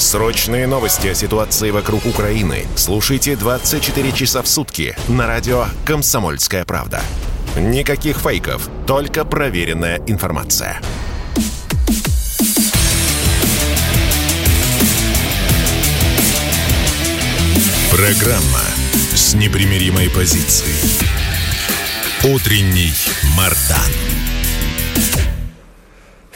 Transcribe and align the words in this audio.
Срочные 0.00 0.66
новости 0.66 1.08
о 1.08 1.14
ситуации 1.14 1.70
вокруг 1.70 2.06
Украины 2.06 2.64
слушайте 2.74 3.36
24 3.36 4.12
часа 4.12 4.40
в 4.40 4.48
сутки 4.48 4.96
на 5.08 5.26
радио 5.26 5.66
«Комсомольская 5.84 6.64
правда». 6.64 7.02
Никаких 7.54 8.16
фейков, 8.16 8.70
только 8.86 9.26
проверенная 9.26 10.00
информация. 10.06 10.80
Программа 17.90 18.64
с 19.14 19.34
непримиримой 19.34 20.08
позицией. 20.08 20.80
Утренний 22.24 22.94
Мардан. 23.36 24.29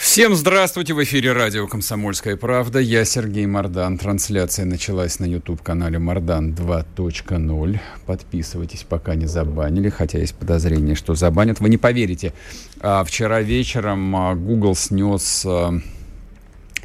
Всем 0.05 0.35
здравствуйте! 0.35 0.93
В 0.93 1.03
эфире 1.03 1.33
радио 1.33 1.67
«Комсомольская 1.67 2.37
правда». 2.37 2.79
Я 2.79 3.07
Сергей 3.07 3.47
Мардан. 3.47 3.97
Трансляция 3.97 4.67
началась 4.67 5.19
на 5.19 5.25
YouTube-канале 5.25 5.99
«Мардан 5.99 6.53
2.0». 6.53 7.81
Подписывайтесь, 8.05 8.85
пока 8.87 9.15
не 9.15 9.25
забанили, 9.25 9.89
хотя 9.89 10.19
есть 10.19 10.35
подозрение, 10.35 10.95
что 10.95 11.15
забанят. 11.15 11.59
Вы 11.59 11.71
не 11.71 11.79
поверите, 11.79 12.35
а 12.81 13.03
вчера 13.03 13.41
вечером 13.41 14.15
а, 14.15 14.35
Google 14.35 14.77
снес 14.77 15.43
а, 15.47 15.73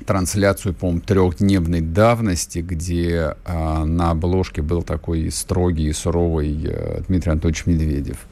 трансляцию, 0.08 0.74
по-моему, 0.74 1.02
трехдневной 1.02 1.82
давности, 1.82 2.60
где 2.60 3.36
на 3.46 4.12
обложке 4.12 4.62
был 4.62 4.82
такой 4.82 5.30
строгий 5.30 5.90
и 5.90 5.94
суровый 5.94 6.58
а, 6.66 7.04
Дмитрий 7.06 7.34
Анатольевич 7.34 7.66
Медведев. 7.66 8.26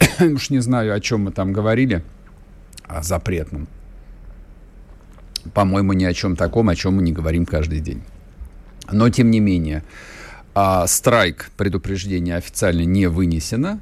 Уж 0.20 0.50
не 0.50 0.58
знаю, 0.58 0.94
о 0.94 1.00
чем 1.00 1.26
мы 1.26 1.30
там 1.30 1.52
говорили, 1.52 2.02
о 2.88 3.04
запретном. 3.04 3.68
По-моему, 5.54 5.92
ни 5.92 6.04
о 6.04 6.12
чем 6.12 6.36
таком, 6.36 6.68
о 6.68 6.76
чем 6.76 6.96
мы 6.96 7.02
не 7.02 7.12
говорим 7.12 7.46
каждый 7.46 7.80
день. 7.80 8.02
Но, 8.90 9.08
тем 9.08 9.30
не 9.30 9.40
менее, 9.40 9.82
а, 10.54 10.86
страйк 10.86 11.50
предупреждения 11.56 12.36
официально 12.36 12.82
не 12.82 13.06
вынесено. 13.06 13.80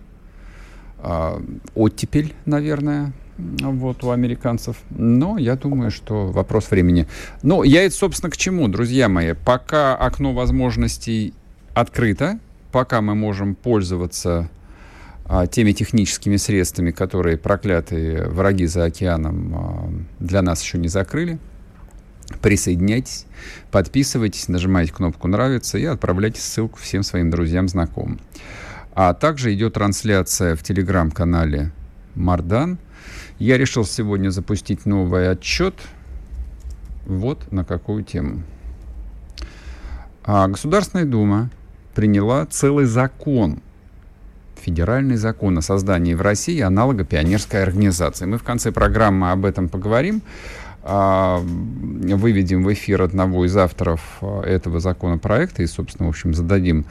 А, 0.99 1.43
оттепель, 1.75 2.35
наверное, 2.45 3.13
вот, 3.39 4.03
у 4.05 4.11
американцев. 4.11 4.77
Но 4.91 5.39
я 5.39 5.57
думаю, 5.57 5.91
что 5.91 6.27
вопрос 6.27 6.71
времени. 6.71 7.07
Ну, 7.43 7.63
я 7.63 7.85
это, 7.85 7.95
собственно, 7.95 8.31
к 8.31 8.37
чему, 8.37 8.69
друзья 8.69 9.09
мои? 9.09 9.33
Пока 9.33 9.97
окно 9.97 10.33
возможностей 10.35 11.33
открыто, 11.75 12.39
пока 12.73 13.01
мы 13.01 13.15
можем 13.15 13.55
пользоваться 13.55 14.51
теми 15.51 15.73
техническими 15.73 16.37
средствами, 16.37 16.91
которые 16.91 17.37
проклятые 17.37 18.29
враги 18.29 18.67
за 18.67 18.85
океаном 18.85 19.55
а, 19.55 19.93
для 20.19 20.43
нас 20.43 20.63
еще 20.63 20.79
не 20.79 20.89
закрыли, 20.89 21.39
присоединяйтесь, 22.41 23.27
подписывайтесь, 23.71 24.49
нажимайте 24.49 24.93
кнопку 24.93 25.29
«Нравится» 25.29 25.79
и 25.79 25.85
отправляйте 25.85 26.41
ссылку 26.41 26.79
всем 26.79 27.03
своим 27.03 27.31
друзьям, 27.31 27.69
знакомым. 27.69 28.21
А 28.95 29.15
также 29.15 29.53
идет 29.55 29.75
трансляция 29.75 30.57
в 30.57 30.63
телеграм-канале 30.63 31.73
«Мардан», 32.15 32.79
я 33.39 33.57
решил 33.57 33.85
сегодня 33.85 34.31
запустить 34.31 34.85
новый 34.85 35.31
отчет. 35.31 35.75
Вот 37.07 37.53
на 37.53 37.65
какую 37.65 38.03
тему. 38.03 38.43
А 40.25 40.49
Государственная 40.49 41.07
Дума 41.07 41.51
приняла 41.95 42.47
целый 42.47 42.85
закон, 42.85 43.63
федеральный 44.69 45.17
закон 45.17 45.57
о 45.57 45.63
создании 45.63 46.13
в 46.13 46.21
России 46.21 46.61
аналога 46.61 47.05
пионерской 47.05 47.63
организации. 47.63 48.27
Мы 48.27 48.37
в 48.37 48.43
конце 48.43 48.71
программы 48.71 49.31
об 49.31 49.47
этом 49.47 49.71
поговорим. 49.71 50.21
А, 50.83 51.41
выведем 51.43 52.65
в 52.65 52.73
эфир 52.73 53.03
одного 53.03 53.47
из 53.47 53.57
авторов 53.57 54.19
а, 54.21 54.43
этого 54.43 54.79
законопроекта 54.79 55.63
и, 55.63 55.67
собственно, 55.67 56.07
в 56.07 56.11
общем, 56.11 56.35
зададим 56.35 56.85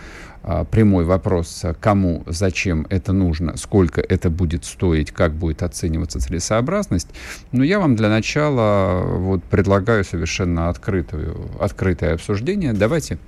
а, 0.44 0.66
прямой 0.66 1.06
вопрос, 1.06 1.64
кому, 1.80 2.24
зачем 2.26 2.88
это 2.90 3.14
нужно, 3.14 3.58
сколько 3.58 4.02
это 4.02 4.32
будет 4.32 4.66
стоить, 4.66 5.12
как 5.12 5.34
будет 5.34 5.62
оцениваться 5.62 6.20
целесообразность. 6.20 7.10
Но 7.52 7.64
я 7.64 7.80
вам 7.80 7.96
для 7.96 8.10
начала 8.10 9.04
вот 9.04 9.44
предлагаю 9.44 10.04
совершенно 10.04 10.70
открытую, 10.70 11.50
открытое 11.60 12.16
обсуждение. 12.16 12.74
Давайте 12.74 13.20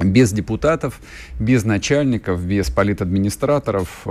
без 0.00 0.32
депутатов, 0.32 1.00
без 1.38 1.64
начальников, 1.64 2.44
без 2.44 2.70
политадминистраторов 2.70 4.06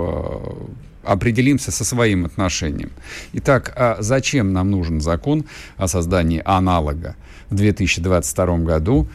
определимся 1.02 1.70
со 1.70 1.84
своим 1.84 2.24
отношением. 2.24 2.90
Итак, 3.34 3.72
а 3.76 3.98
зачем 4.00 4.52
нам 4.52 4.70
нужен 4.70 5.00
закон 5.00 5.44
о 5.76 5.86
создании 5.88 6.42
аналога 6.44 7.16
в 7.50 7.54
2022 7.54 8.58
году? 8.58 9.08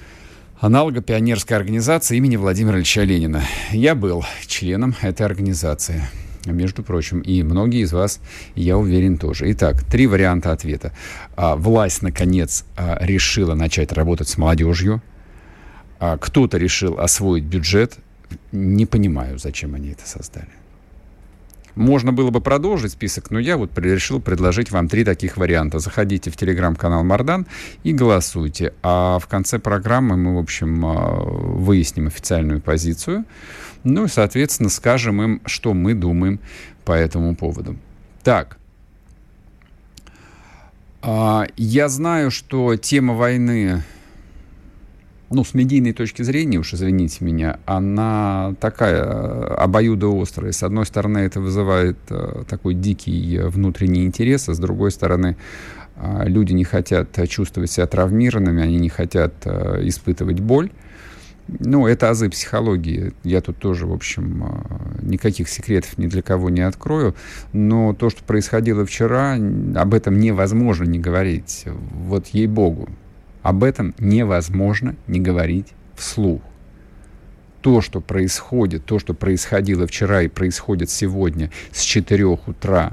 Аналога 0.60 1.02
пионерской 1.02 1.56
организации 1.56 2.18
имени 2.18 2.36
Владимира 2.36 2.78
Ильича 2.78 3.04
Ленина. 3.04 3.44
Я 3.72 3.96
был 3.96 4.26
членом 4.46 4.94
этой 5.02 5.26
организации 5.26 6.04
между 6.46 6.84
прочим, 6.84 7.22
и 7.22 7.44
многие 7.44 7.82
из 7.82 7.94
вас, 7.94 8.20
я 8.56 8.78
уверен, 8.78 9.18
тоже. 9.18 9.52
Итак, 9.54 9.84
три 9.84 10.06
варианта 10.06 10.52
ответа. 10.52 10.94
А, 11.36 11.56
власть, 11.56 12.02
наконец, 12.02 12.66
а, 12.76 12.98
решила 13.00 13.56
начать 13.56 13.94
работать 13.94 14.28
с 14.28 14.38
молодежью. 14.38 15.02
А, 16.00 16.18
кто-то 16.18 16.58
решил 16.58 17.00
освоить 17.00 17.44
бюджет. 17.44 17.98
Не 18.52 18.86
понимаю, 18.86 19.38
зачем 19.38 19.76
они 19.76 19.90
это 19.90 20.08
создали. 20.08 20.50
Можно 21.76 22.12
было 22.12 22.30
бы 22.30 22.42
продолжить 22.42 22.92
список, 22.92 23.32
но 23.32 23.40
я 23.40 23.56
вот 23.56 23.78
решил 23.78 24.20
предложить 24.20 24.72
вам 24.72 24.88
три 24.88 25.04
таких 25.04 25.38
варианта. 25.38 25.80
Заходите 25.80 26.30
в 26.30 26.36
телеграм-канал 26.36 27.04
Мардан 27.04 27.48
и 27.84 27.94
голосуйте. 27.94 28.74
А 28.84 29.20
в 29.20 29.28
конце 29.28 29.60
программы 29.60 30.18
мы, 30.18 30.36
в 30.36 30.40
общем, 30.40 30.86
а, 30.86 31.22
выясним 31.22 32.08
официальную 32.08 32.62
позицию. 32.62 33.26
Ну 33.84 34.06
и, 34.06 34.08
соответственно, 34.08 34.70
скажем 34.70 35.22
им, 35.22 35.42
что 35.46 35.74
мы 35.74 35.94
думаем 35.94 36.40
по 36.84 36.92
этому 36.92 37.36
поводу. 37.36 37.78
Так. 38.24 38.58
А, 41.02 41.46
я 41.56 41.88
знаю, 41.88 42.30
что 42.30 42.76
тема 42.76 43.14
войны 43.14 43.84
ну, 45.32 45.44
с 45.44 45.54
медийной 45.54 45.94
точки 45.94 46.24
зрения, 46.24 46.58
уж 46.58 46.74
извините 46.74 47.24
меня, 47.24 47.60
она 47.66 48.56
такая 48.60 49.04
э, 49.04 49.56
обоюдоострая. 49.58 50.52
С 50.52 50.64
одной 50.64 50.86
стороны, 50.86 51.20
это 51.20 51.40
вызывает 51.40 51.98
э, 52.10 52.44
такой 52.48 52.74
дикий 52.74 53.40
внутренний 53.44 54.06
интерес, 54.06 54.50
а 54.50 54.54
с 54.54 54.60
другой 54.60 54.92
стороны, 54.92 55.38
э, 55.96 56.24
люди 56.26 56.54
не 56.54 56.64
хотят 56.64 57.10
чувствовать 57.30 57.70
себя 57.70 57.86
травмированными, 57.86 58.64
они 58.64 58.78
не 58.78 58.90
хотят 58.90 59.34
э, 59.46 59.82
испытывать 59.84 60.40
боль. 60.40 60.72
Ну, 61.60 61.88
это 61.88 62.10
азы 62.10 62.30
психологии. 62.30 63.14
Я 63.24 63.42
тут 63.42 63.58
тоже, 63.58 63.86
в 63.86 63.94
общем, 63.94 64.44
э, 64.44 65.06
никаких 65.06 65.50
секретов 65.50 65.98
ни 65.98 66.08
для 66.08 66.22
кого 66.22 66.50
не 66.50 66.62
открою. 66.62 67.16
Но 67.54 67.94
то, 67.94 68.10
что 68.10 68.24
происходило 68.24 68.86
вчера, 68.86 69.34
об 69.76 69.94
этом 69.94 70.20
невозможно 70.20 70.86
не 70.86 71.00
говорить. 71.00 71.66
Вот 71.66 72.28
ей-богу. 72.28 72.90
Об 73.50 73.64
этом 73.64 73.96
невозможно 73.98 74.96
не 75.08 75.20
говорить 75.20 75.70
вслух. 75.96 76.40
То, 77.62 77.82
что 77.82 78.00
происходит, 78.00 78.86
то, 78.86 79.00
что 79.00 79.16
происходило 79.16 79.88
вчера 79.88 80.22
и 80.22 80.28
происходит 80.28 80.92
сегодня 80.92 81.50
с 81.72 81.82
4 81.82 82.26
утра 82.26 82.92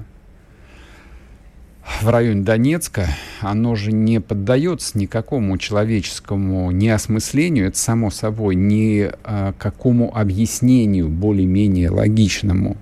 в 2.01 2.09
районе 2.09 2.41
Донецка, 2.41 3.07
оно 3.43 3.75
же 3.75 3.93
не 3.93 4.19
поддается 4.19 4.99
никакому 4.99 5.59
человеческому 5.59 6.71
неосмыслению, 6.71 7.69
это 7.69 7.77
само 7.77 8.11
собой, 8.11 8.55
ни 8.55 9.11
а, 9.25 9.53
какому 9.59 10.17
объяснению 10.17 11.11
более-менее 11.11 11.91
логичному. 11.91 12.79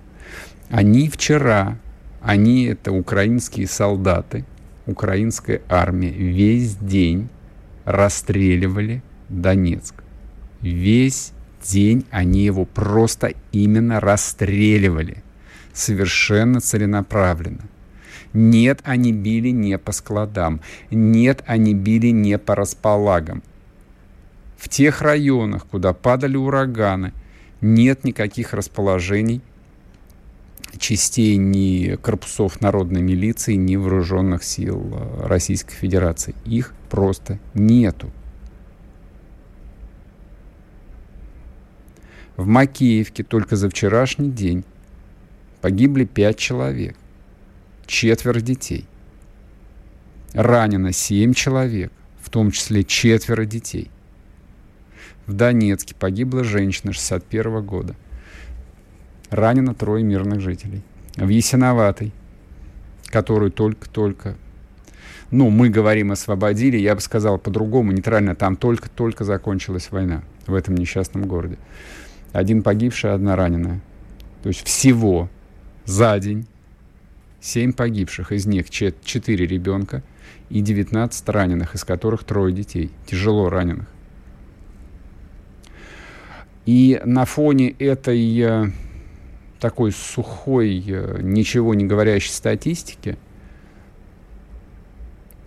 Они 0.70 1.08
вчера 1.08 1.76
Они 2.20 2.66
это 2.66 2.92
украинские 2.92 3.66
солдаты, 3.66 4.44
украинская 4.86 5.60
армия. 5.68 6.10
Весь 6.12 6.76
день 6.76 7.28
расстреливали 7.84 9.02
Донецк. 9.28 9.94
Весь 10.60 11.32
день 11.62 12.04
они 12.10 12.44
его 12.44 12.64
просто 12.64 13.34
именно 13.52 14.00
расстреливали. 14.00 15.22
Совершенно 15.72 16.60
целенаправленно. 16.60 17.69
Нет, 18.32 18.81
они 18.84 19.12
били 19.12 19.50
не 19.50 19.78
по 19.78 19.92
складам. 19.92 20.60
Нет, 20.90 21.42
они 21.46 21.75
били 21.75 22.08
не 22.08 22.38
по 22.38 22.54
располагам. 22.54 23.42
В 24.56 24.69
тех 24.69 25.02
районах, 25.02 25.66
куда 25.66 25.92
падали 25.92 26.36
ураганы, 26.36 27.12
нет 27.60 28.04
никаких 28.04 28.54
расположений 28.54 29.40
частей 30.78 31.36
ни 31.36 31.96
корпусов 31.96 32.60
народной 32.60 33.02
милиции, 33.02 33.54
ни 33.54 33.76
вооруженных 33.76 34.44
сил 34.44 34.90
э, 34.92 35.26
Российской 35.26 35.74
Федерации. 35.74 36.34
Их 36.44 36.74
просто 36.90 37.38
нету. 37.54 38.10
В 42.36 42.46
Макеевке 42.46 43.22
только 43.22 43.56
за 43.56 43.70
вчерашний 43.70 44.30
день 44.30 44.64
погибли 45.60 46.04
пять 46.04 46.36
человек, 46.36 46.96
четверо 47.86 48.40
детей. 48.40 48.86
Ранено 50.32 50.92
семь 50.92 51.32
человек, 51.32 51.92
в 52.20 52.30
том 52.30 52.50
числе 52.50 52.82
четверо 52.82 53.44
детей. 53.44 53.88
В 55.26 55.32
Донецке 55.32 55.94
погибла 55.94 56.44
женщина 56.44 56.92
61 56.92 57.64
года. 57.64 57.94
Ранено 59.30 59.74
трое 59.74 60.04
мирных 60.04 60.40
жителей. 60.40 60.82
В 61.16 61.28
Ясиноватой, 61.28 62.12
которую 63.10 63.50
только-только 63.50 64.36
ну, 65.30 65.50
мы 65.50 65.68
говорим 65.68 66.12
освободили, 66.12 66.76
я 66.76 66.94
бы 66.94 67.00
сказал 67.00 67.38
по-другому, 67.38 67.92
нейтрально, 67.92 68.36
там 68.36 68.56
только-только 68.56 69.24
закончилась 69.24 69.90
война 69.90 70.22
в 70.46 70.54
этом 70.54 70.76
несчастном 70.76 71.26
городе. 71.26 71.58
Один 72.32 72.62
погибший, 72.62 73.12
одна 73.12 73.34
раненая. 73.34 73.80
То 74.42 74.48
есть 74.48 74.64
всего 74.64 75.28
за 75.84 76.18
день 76.18 76.46
7 77.40 77.72
погибших, 77.72 78.32
из 78.32 78.46
них 78.46 78.70
4 78.70 79.46
ребенка 79.46 80.02
и 80.50 80.60
19 80.60 81.28
раненых, 81.30 81.74
из 81.74 81.84
которых 81.84 82.24
трое 82.24 82.54
детей, 82.54 82.90
тяжело 83.06 83.50
раненых. 83.50 83.86
И 86.64 87.00
на 87.04 87.24
фоне 87.24 87.70
этой 87.70 88.40
э, 88.40 88.70
такой 89.64 89.93
сухой, 89.93 90.84
э, 90.87 91.20
ничего 91.22 91.72
не 91.72 91.87
говорящей 91.87 92.32
статистики, 92.32 93.16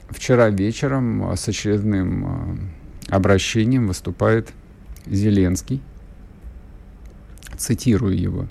вчера 0.09 0.49
вечером 0.49 1.33
с 1.37 1.47
очередным 1.47 2.25
э, 2.25 3.13
обращением 3.13 3.85
выступает 3.85 4.49
Зеленский, 5.05 5.83
цитирую 7.59 8.17
его. 8.17 8.47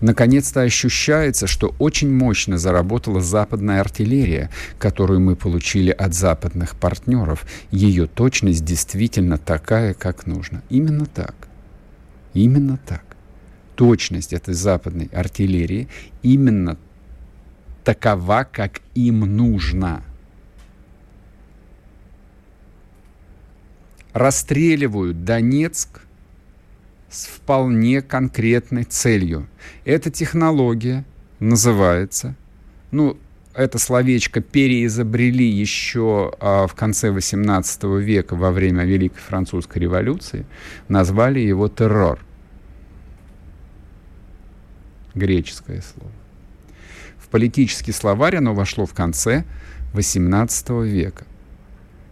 Наконец-то 0.00 0.62
ощущается, 0.62 1.46
что 1.46 1.76
очень 1.78 2.12
мощно 2.12 2.58
заработала 2.58 3.20
западная 3.20 3.80
артиллерия, 3.80 4.50
которую 4.80 5.20
мы 5.20 5.36
получили 5.36 5.92
от 5.92 6.12
западных 6.12 6.74
партнеров. 6.74 7.46
Ее 7.70 8.08
точность 8.08 8.64
действительно 8.64 9.38
такая, 9.38 9.94
как 9.94 10.26
нужно. 10.26 10.60
Именно 10.70 11.06
так. 11.06 11.36
Именно 12.34 12.80
так. 12.84 13.11
Точность 13.74 14.32
этой 14.32 14.54
западной 14.54 15.08
артиллерии 15.12 15.88
именно 16.22 16.76
такова, 17.84 18.46
как 18.50 18.80
им 18.94 19.20
нужно. 19.20 20.02
Расстреливают 24.12 25.24
Донецк– 25.24 26.02
с 27.12 27.26
вполне 27.26 28.00
конкретной 28.00 28.84
целью. 28.84 29.46
Эта 29.84 30.10
технология 30.10 31.04
называется, 31.38 32.34
ну, 32.90 33.18
это 33.54 33.78
словечко 33.78 34.40
переизобрели 34.40 35.44
еще 35.44 36.32
а, 36.40 36.66
в 36.66 36.74
конце 36.74 37.10
XVIII 37.10 38.00
века 38.00 38.34
во 38.34 38.50
время 38.50 38.84
Великой 38.84 39.18
Французской 39.20 39.78
революции, 39.78 40.46
назвали 40.88 41.40
его 41.40 41.68
террор. 41.68 42.18
Греческое 45.14 45.82
слово. 45.82 46.12
В 47.18 47.28
политический 47.28 47.92
словарь 47.92 48.36
оно 48.36 48.54
вошло 48.54 48.86
в 48.86 48.94
конце 48.94 49.44
XVIII 49.94 50.86
века. 50.86 51.26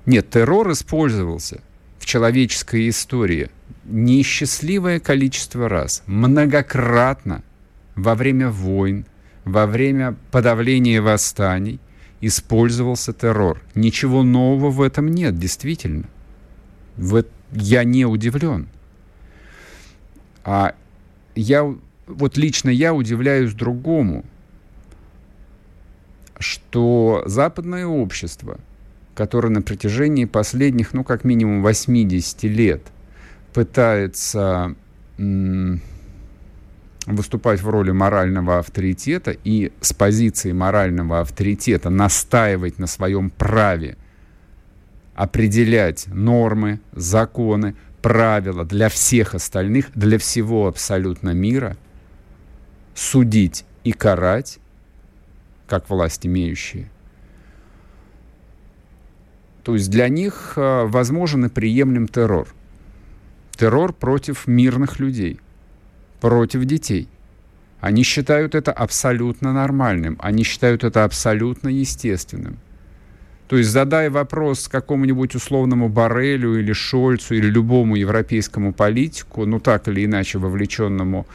Нет, 0.06 0.30
террор 0.30 0.70
использовался 0.72 1.60
в 1.98 2.06
человеческой 2.06 2.88
истории 2.88 3.50
неисчислимое 3.84 5.00
количество 5.00 5.68
раз, 5.68 6.02
многократно 6.06 7.42
во 7.94 8.14
время 8.14 8.50
войн, 8.50 9.06
во 9.44 9.66
время 9.66 10.16
подавления 10.30 11.00
восстаний 11.00 11.80
использовался 12.20 13.12
террор. 13.12 13.60
Ничего 13.74 14.22
нового 14.22 14.70
в 14.70 14.82
этом 14.82 15.08
нет, 15.08 15.38
действительно. 15.38 16.04
В, 16.96 17.24
я 17.52 17.84
не 17.84 18.04
удивлен. 18.04 18.68
А 20.44 20.74
я, 21.34 21.74
вот 22.10 22.36
лично 22.36 22.70
я 22.70 22.94
удивляюсь 22.94 23.54
другому, 23.54 24.24
что 26.38 27.22
западное 27.26 27.86
общество– 27.86 28.58
который 29.20 29.50
на 29.50 29.60
протяжении 29.60 30.24
последних, 30.24 30.94
ну, 30.94 31.04
как 31.04 31.24
минимум 31.24 31.62
80 31.62 32.42
лет 32.44 32.80
пытается 33.52 34.74
выступать 37.06 37.60
в 37.60 37.68
роли 37.68 37.90
морального 37.90 38.60
авторитета 38.60 39.36
и 39.44 39.72
с 39.82 39.92
позиции 39.92 40.52
морального 40.52 41.20
авторитета 41.20 41.90
настаивать 41.90 42.78
на 42.78 42.86
своем 42.86 43.28
праве 43.28 43.98
определять 45.14 46.06
нормы, 46.06 46.80
законы, 46.92 47.74
правила 48.00 48.64
для 48.64 48.88
всех 48.88 49.34
остальных, 49.34 49.90
для 49.94 50.16
всего 50.16 50.66
абсолютно 50.66 51.34
мира, 51.34 51.76
судить 52.94 53.64
и 53.84 53.92
карать, 53.92 54.58
как 55.66 55.88
власть 55.88 56.26
имеющие– 56.26 56.90
то 59.62 59.74
есть 59.74 59.90
для 59.90 60.08
них 60.08 60.54
э, 60.56 60.84
возможен 60.86 61.44
и 61.44 61.48
приемлем 61.48 62.08
террор. 62.08 62.48
Террор 63.52 63.92
против 63.92 64.46
мирных 64.46 64.98
людей, 64.98 65.38
против 66.20 66.64
детей. 66.64 67.08
Они 67.80 68.02
считают 68.02 68.54
это 68.54 68.72
абсолютно 68.72 69.52
нормальным, 69.52 70.16
они 70.20 70.44
считают 70.44 70.84
это 70.84 71.04
абсолютно 71.04 71.68
естественным. 71.68 72.58
То 73.50 73.56
есть 73.56 73.70
задая 73.70 74.10
вопрос 74.10 74.68
какому-нибудь 74.68 75.34
условному 75.34 75.88
Барелю 75.88 76.60
или 76.60 76.72
Шольцу 76.72 77.34
или 77.34 77.46
любому 77.46 77.96
европейскому 77.96 78.72
политику, 78.72 79.44
ну 79.44 79.58
так 79.58 79.88
или 79.88 80.04
иначе 80.04 80.38
вовлеченному 80.38 81.26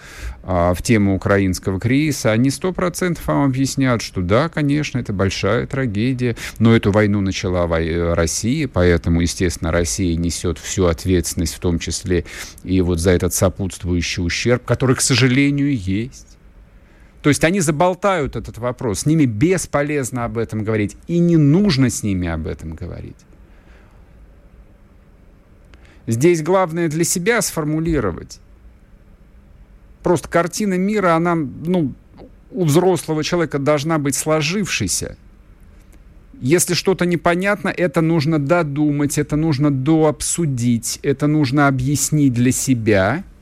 а, 0.44 0.74
в 0.74 0.82
тему 0.82 1.14
украинского 1.14 1.78
кризиса, 1.78 2.32
они 2.32 2.52
сто 2.52 2.72
процентов 2.72 3.28
вам 3.28 3.44
объяснят, 3.44 4.02
что 4.02 4.22
да, 4.22 4.48
конечно, 4.48 4.98
это 4.98 5.12
большая 5.12 5.68
трагедия, 5.68 6.38
но 6.58 6.74
эту 6.74 6.94
войну 6.94 7.20
начала 7.20 7.68
Россия, 8.16 8.70
поэтому, 8.70 9.20
естественно, 9.20 9.74
Россия 9.74 10.16
несет 10.16 10.58
всю 10.58 10.86
ответственность, 10.86 11.56
в 11.56 11.60
том 11.60 11.80
числе 11.80 12.24
и 12.64 12.80
вот 12.80 13.00
за 13.02 13.12
этот 13.12 13.34
сопутствующий 13.34 14.24
ущерб, 14.24 14.64
который, 14.64 14.96
к 14.96 15.02
сожалению, 15.02 15.76
есть. 15.76 16.35
То 17.26 17.30
есть 17.30 17.44
они 17.44 17.60
заболтают 17.60 18.36
этот 18.36 18.60
вопрос, 18.60 19.00
с 19.00 19.06
ними 19.08 19.26
бесполезно 19.26 20.26
об 20.26 20.38
этом 20.38 20.64
говорить, 20.64 20.96
и 21.08 21.18
не 21.18 21.38
нужно 21.38 21.90
с 21.90 22.04
ними 22.04 22.28
об 22.28 22.46
этом 22.46 22.76
говорить. 22.76 23.18
Здесь 26.06 26.44
главное 26.44 26.88
для 26.88 27.04
себя 27.04 27.42
сформулировать. 27.42 28.40
Просто 30.04 30.30
картина 30.30 30.76
мира, 30.76 31.16
она, 31.16 31.34
ну, 31.34 31.96
у 32.52 32.64
взрослого 32.64 33.24
человека 33.24 33.58
должна 33.58 33.98
быть 33.98 34.14
сложившейся. 34.14 35.18
Если 36.42 36.76
что-то 36.76 37.08
непонятно, 37.08 37.70
это 37.70 38.02
нужно 38.02 38.38
додумать, 38.38 39.18
это 39.18 39.36
нужно 39.36 39.72
дообсудить, 39.72 41.00
это 41.02 41.26
нужно 41.26 41.68
объяснить 41.68 42.34
для 42.34 42.52
себя– 42.52 43.24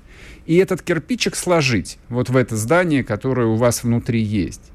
и 0.45 0.55
этот 0.57 0.81
кирпичик 0.81 1.35
сложить 1.35 1.97
вот 2.09 2.29
в 2.29 2.37
это 2.37 2.55
здание, 2.55 3.03
которое 3.03 3.47
у 3.47 3.55
вас 3.55 3.83
внутри 3.83 4.21
есть. 4.21 4.73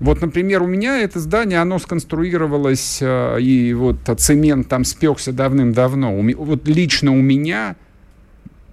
Вот, 0.00 0.20
например, 0.20 0.62
у 0.62 0.66
меня 0.66 1.00
это 1.00 1.20
здание, 1.20 1.60
оно 1.60 1.78
сконструировалось, 1.78 2.98
э, 3.00 3.40
и 3.40 3.72
вот 3.74 3.98
цемент 4.18 4.68
там 4.68 4.84
спекся 4.84 5.32
давным-давно. 5.32 6.20
Вот 6.36 6.66
лично 6.66 7.12
у 7.12 7.22
меня, 7.22 7.76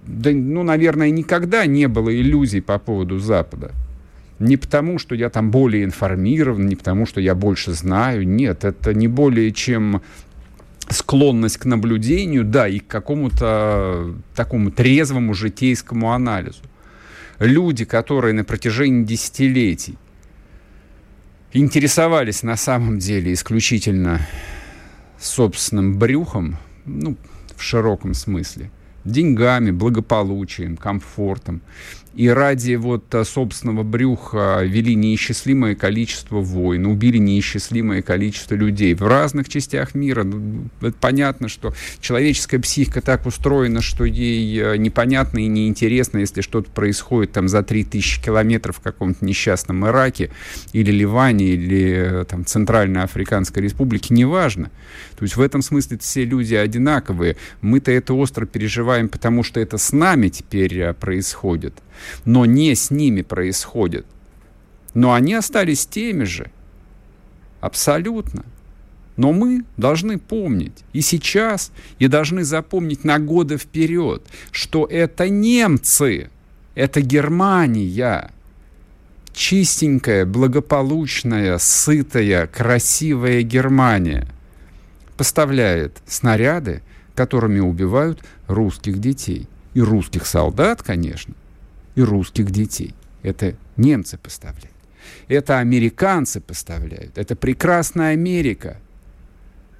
да, 0.04 0.30
ну, 0.32 0.64
наверное, 0.64 1.10
никогда 1.10 1.64
не 1.64 1.86
было 1.86 2.12
иллюзий 2.14 2.60
по 2.60 2.78
поводу 2.78 3.18
Запада. 3.18 3.70
Не 4.40 4.56
потому, 4.56 4.98
что 4.98 5.14
я 5.14 5.30
там 5.30 5.52
более 5.52 5.84
информирован, 5.84 6.66
не 6.66 6.74
потому, 6.74 7.06
что 7.06 7.20
я 7.20 7.36
больше 7.36 7.72
знаю. 7.72 8.26
Нет, 8.26 8.64
это 8.64 8.92
не 8.92 9.06
более 9.06 9.52
чем 9.52 10.02
склонность 10.92 11.58
к 11.58 11.64
наблюдению, 11.64 12.44
да, 12.44 12.68
и 12.68 12.78
к 12.78 12.86
какому-то 12.86 14.14
такому 14.34 14.70
трезвому 14.70 15.34
житейскому 15.34 16.12
анализу. 16.12 16.62
Люди, 17.38 17.84
которые 17.84 18.34
на 18.34 18.44
протяжении 18.44 19.04
десятилетий 19.04 19.96
интересовались 21.52 22.42
на 22.42 22.56
самом 22.56 22.98
деле 22.98 23.32
исключительно 23.32 24.26
собственным 25.18 25.98
брюхом, 25.98 26.56
ну, 26.84 27.16
в 27.56 27.62
широком 27.62 28.14
смысле, 28.14 28.70
деньгами, 29.04 29.70
благополучием, 29.70 30.76
комфортом, 30.76 31.62
и 32.14 32.28
ради 32.28 32.74
вот 32.74 33.14
э, 33.14 33.24
собственного 33.24 33.82
брюха 33.82 34.60
вели 34.62 34.94
неисчислимое 34.94 35.74
количество 35.74 36.40
войн, 36.40 36.86
убили 36.86 37.16
неисчислимое 37.18 38.02
количество 38.02 38.54
людей 38.54 38.94
в 38.94 39.02
разных 39.02 39.48
частях 39.48 39.94
мира. 39.94 40.22
Ну, 40.22 40.64
это 40.80 40.96
понятно, 41.00 41.48
что 41.48 41.72
человеческая 42.00 42.58
психика 42.58 43.00
так 43.00 43.24
устроена, 43.24 43.80
что 43.80 44.04
ей 44.04 44.60
э, 44.60 44.76
непонятно 44.76 45.38
и 45.38 45.46
неинтересно, 45.46 46.18
если 46.18 46.42
что-то 46.42 46.70
происходит 46.70 47.32
там 47.32 47.48
за 47.48 47.62
3000 47.62 48.22
километров 48.22 48.76
в 48.76 48.80
каком-то 48.80 49.24
несчастном 49.24 49.86
Ираке 49.86 50.30
или 50.72 50.90
Ливане 50.90 51.46
или 51.46 52.22
э, 52.22 52.24
там 52.24 52.44
Центральной 52.44 53.02
Африканской 53.02 53.62
Республике, 53.62 54.14
неважно. 54.14 54.70
То 55.16 55.22
есть 55.22 55.36
в 55.36 55.40
этом 55.40 55.62
смысле 55.62 55.98
все 55.98 56.24
люди 56.24 56.54
одинаковые. 56.54 57.36
Мы-то 57.62 57.90
это 57.90 58.12
остро 58.12 58.44
переживаем, 58.44 59.08
потому 59.08 59.42
что 59.42 59.60
это 59.60 59.78
с 59.78 59.92
нами 59.92 60.28
теперь 60.28 60.92
происходит 60.94 61.74
но 62.24 62.46
не 62.46 62.74
с 62.74 62.90
ними 62.90 63.22
происходит. 63.22 64.06
Но 64.94 65.12
они 65.12 65.34
остались 65.34 65.86
теми 65.86 66.24
же. 66.24 66.50
Абсолютно. 67.60 68.44
Но 69.16 69.32
мы 69.32 69.64
должны 69.76 70.18
помнить 70.18 70.84
и 70.92 71.00
сейчас, 71.00 71.70
и 71.98 72.08
должны 72.08 72.44
запомнить 72.44 73.04
на 73.04 73.18
годы 73.18 73.58
вперед, 73.58 74.22
что 74.50 74.86
это 74.86 75.28
немцы, 75.28 76.30
это 76.74 77.02
Германия, 77.02 78.30
чистенькая, 79.32 80.24
благополучная, 80.24 81.58
сытая, 81.58 82.46
красивая 82.46 83.42
Германия 83.42 84.26
поставляет 85.16 85.98
снаряды, 86.06 86.82
которыми 87.14 87.60
убивают 87.60 88.24
русских 88.48 88.98
детей. 88.98 89.46
И 89.74 89.80
русских 89.80 90.26
солдат, 90.26 90.82
конечно, 90.82 91.34
и 91.94 92.02
русских 92.02 92.50
детей. 92.50 92.94
Это 93.22 93.54
немцы 93.76 94.18
поставляют. 94.18 94.70
Это 95.28 95.58
американцы 95.58 96.40
поставляют. 96.40 97.18
Это 97.18 97.36
прекрасная 97.36 98.12
Америка. 98.12 98.78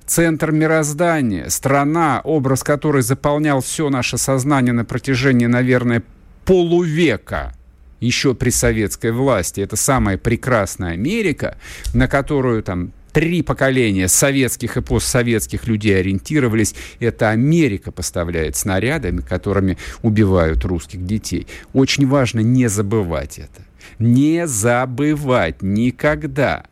Центр 0.06 0.50
мироздания, 0.52 1.48
страна, 1.48 2.20
образ 2.24 2.62
которой 2.62 3.02
заполнял 3.02 3.60
все 3.60 3.88
наше 3.88 4.18
сознание 4.18 4.72
на 4.72 4.84
протяжении, 4.84 5.46
наверное, 5.46 6.02
полувека 6.44 7.54
еще 8.00 8.34
при 8.34 8.50
советской 8.50 9.12
власти. 9.12 9.60
Это 9.60 9.76
самая 9.76 10.18
прекрасная 10.18 10.92
Америка, 10.92 11.56
на 11.94 12.08
которую 12.08 12.62
там 12.62 12.92
три 13.12 13.42
поколения 13.42 14.08
советских 14.08 14.76
и 14.76 14.82
постсоветских 14.82 15.66
людей 15.66 15.98
ориентировались. 15.98 16.74
Это 16.98 17.30
Америка 17.30 17.92
поставляет 17.92 18.56
снарядами, 18.56 19.20
которыми 19.20 19.78
убивают 20.02 20.64
русских 20.64 21.04
детей. 21.04 21.46
Очень 21.72 22.06
важно 22.08 22.40
не 22.40 22.68
забывать 22.68 23.38
это. 23.38 23.62
Не 23.98 24.46
забывать 24.46 25.62
никогда. 25.62 26.64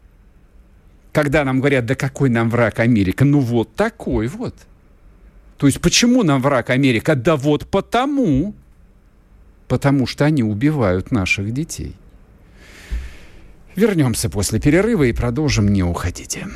Когда 1.13 1.45
нам 1.45 1.59
говорят, 1.61 1.87
да 1.87 1.95
какой 1.95 2.31
нам 2.31 2.51
враг 2.51 2.79
Америка? 2.79 3.25
Ну 3.25 3.41
вот 3.41 3.75
такой 3.75 4.29
вот. 4.29 4.55
То 5.59 5.67
есть 5.67 5.81
почему 5.81 6.23
нам 6.23 6.41
враг 6.41 6.71
Америка? 6.71 7.15
Да 7.15 7.37
вот 7.37 7.67
потому. 7.67 8.55
Потому 9.69 10.07
что 10.07 10.25
они 10.25 10.43
убивают 10.43 11.11
наших 11.11 11.53
детей. 11.53 11.95
Вернемся 13.77 14.29
после 14.29 14.59
перерыва 14.59 15.05
и 15.05 15.13
продолжим 15.13 15.69
«Не 15.69 15.85
уходите». 15.85 16.49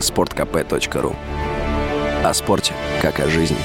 sportkp.ru 0.00 1.16
О 2.24 2.34
спорте, 2.34 2.72
как 3.00 3.20
о 3.20 3.28
жизни. 3.28 3.56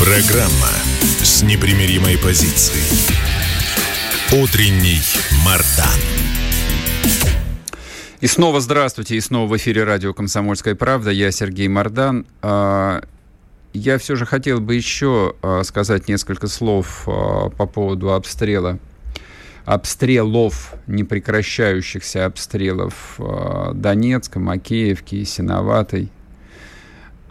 Программа 0.00 0.72
с 1.22 1.42
непримиримой 1.42 2.18
позицией. 2.18 2.82
Утренний 4.32 5.00
Мардан. 5.44 6.00
И 8.20 8.26
снова 8.26 8.60
здравствуйте, 8.60 9.16
и 9.16 9.20
снова 9.20 9.48
в 9.48 9.56
эфире 9.56 9.84
радио 9.84 10.12
«Комсомольская 10.12 10.74
правда». 10.74 11.10
Я 11.10 11.30
Сергей 11.30 11.68
Мардан. 11.68 12.26
А, 13.72 13.76
я 13.76 13.98
все 13.98 14.16
же 14.16 14.26
хотел 14.26 14.60
бы 14.60 14.74
еще 14.74 15.34
э, 15.42 15.62
сказать 15.64 16.08
несколько 16.08 16.48
слов 16.48 17.04
э, 17.06 17.50
по 17.56 17.66
поводу 17.66 18.12
обстрела 18.12 18.78
обстрелов, 19.66 20.74
непрекращающихся 20.86 22.26
обстрелов 22.26 23.16
э, 23.18 23.72
Донецка, 23.74 24.40
Макеевки 24.40 25.16
и 25.16 25.24
Синоватой. 25.24 26.10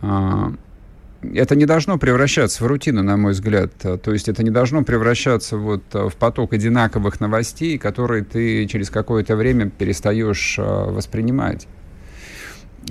Это 0.01 1.55
не 1.55 1.65
должно 1.65 1.97
превращаться 1.97 2.63
в 2.63 2.67
рутину, 2.67 3.03
на 3.03 3.17
мой 3.17 3.33
взгляд. 3.33 3.73
То 3.77 4.13
есть 4.13 4.29
это 4.29 4.41
не 4.41 4.51
должно 4.51 4.83
превращаться 4.83 5.57
вот 5.57 5.83
в 5.91 6.13
поток 6.17 6.53
одинаковых 6.53 7.19
новостей, 7.19 7.77
которые 7.77 8.23
ты 8.23 8.65
через 8.67 8.89
какое-то 8.89 9.35
время 9.35 9.69
перестаешь 9.69 10.57
воспринимать. 10.57 11.67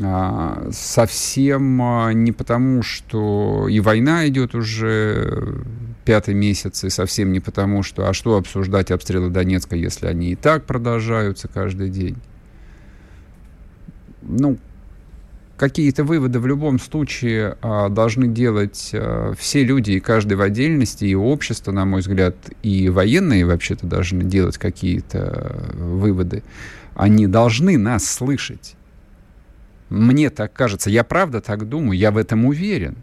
А, 0.03 0.69
совсем 0.73 1.81
а, 1.83 2.13
не 2.13 2.33
потому, 2.33 2.83
что 2.83 3.69
и 3.69 3.81
война 3.81 4.29
идет 4.29 4.55
уже 4.55 5.65
пятый 6.05 6.35
месяц, 6.35 6.85
и 6.85 6.91
совсем 6.91 7.33
не 7.33 7.41
потому, 7.41 7.83
что 7.83 8.09
а 8.09 8.15
что 8.15 8.37
обсуждать 8.37 8.91
обстрелы 8.91 9.31
Донецка, 9.31 9.77
если 9.77 10.07
они 10.07 10.31
и 10.31 10.37
так 10.37 10.65
продолжаются 10.65 11.49
каждый 11.49 11.91
день. 11.91 12.17
Ну, 14.23 14.59
какие-то 15.57 16.05
выводы 16.05 16.39
в 16.39 16.47
любом 16.47 16.79
случае 16.79 17.59
а, 17.61 17.89
должны 17.89 18.29
делать 18.29 18.91
а, 18.95 19.35
все 19.37 19.65
люди, 19.65 19.93
и 19.93 20.01
каждый 20.01 20.35
в 20.35 20.43
отдельности, 20.43 21.05
и 21.05 21.15
общество, 21.15 21.73
на 21.73 21.85
мой 21.85 22.01
взгляд, 22.01 22.37
и 22.63 22.89
военные 22.89 23.45
вообще-то 23.45 23.87
должны 23.87 24.23
делать 24.25 24.59
какие-то 24.59 25.73
выводы. 25.75 26.43
Они 26.95 27.27
должны 27.27 27.77
нас 27.79 28.05
слышать. 28.05 28.78
Мне 29.89 30.31
так 30.31 30.53
кажется. 30.53 30.91
Я 30.91 31.05
правда 31.05 31.41
так 31.41 31.69
думаю, 31.69 31.99
я 31.99 32.11
в 32.11 32.17
этом 32.17 32.45
уверен. 32.45 32.97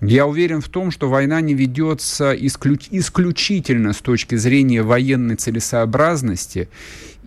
Я 0.00 0.26
уверен 0.26 0.62
в 0.62 0.68
том, 0.68 0.90
что 0.90 1.10
война 1.10 1.40
не 1.42 1.52
ведется 1.52 2.32
исключ 2.32 2.88
исключительно 2.90 3.92
с 3.92 3.98
точки 3.98 4.34
зрения 4.34 4.82
военной 4.82 5.36
целесообразности 5.36 6.70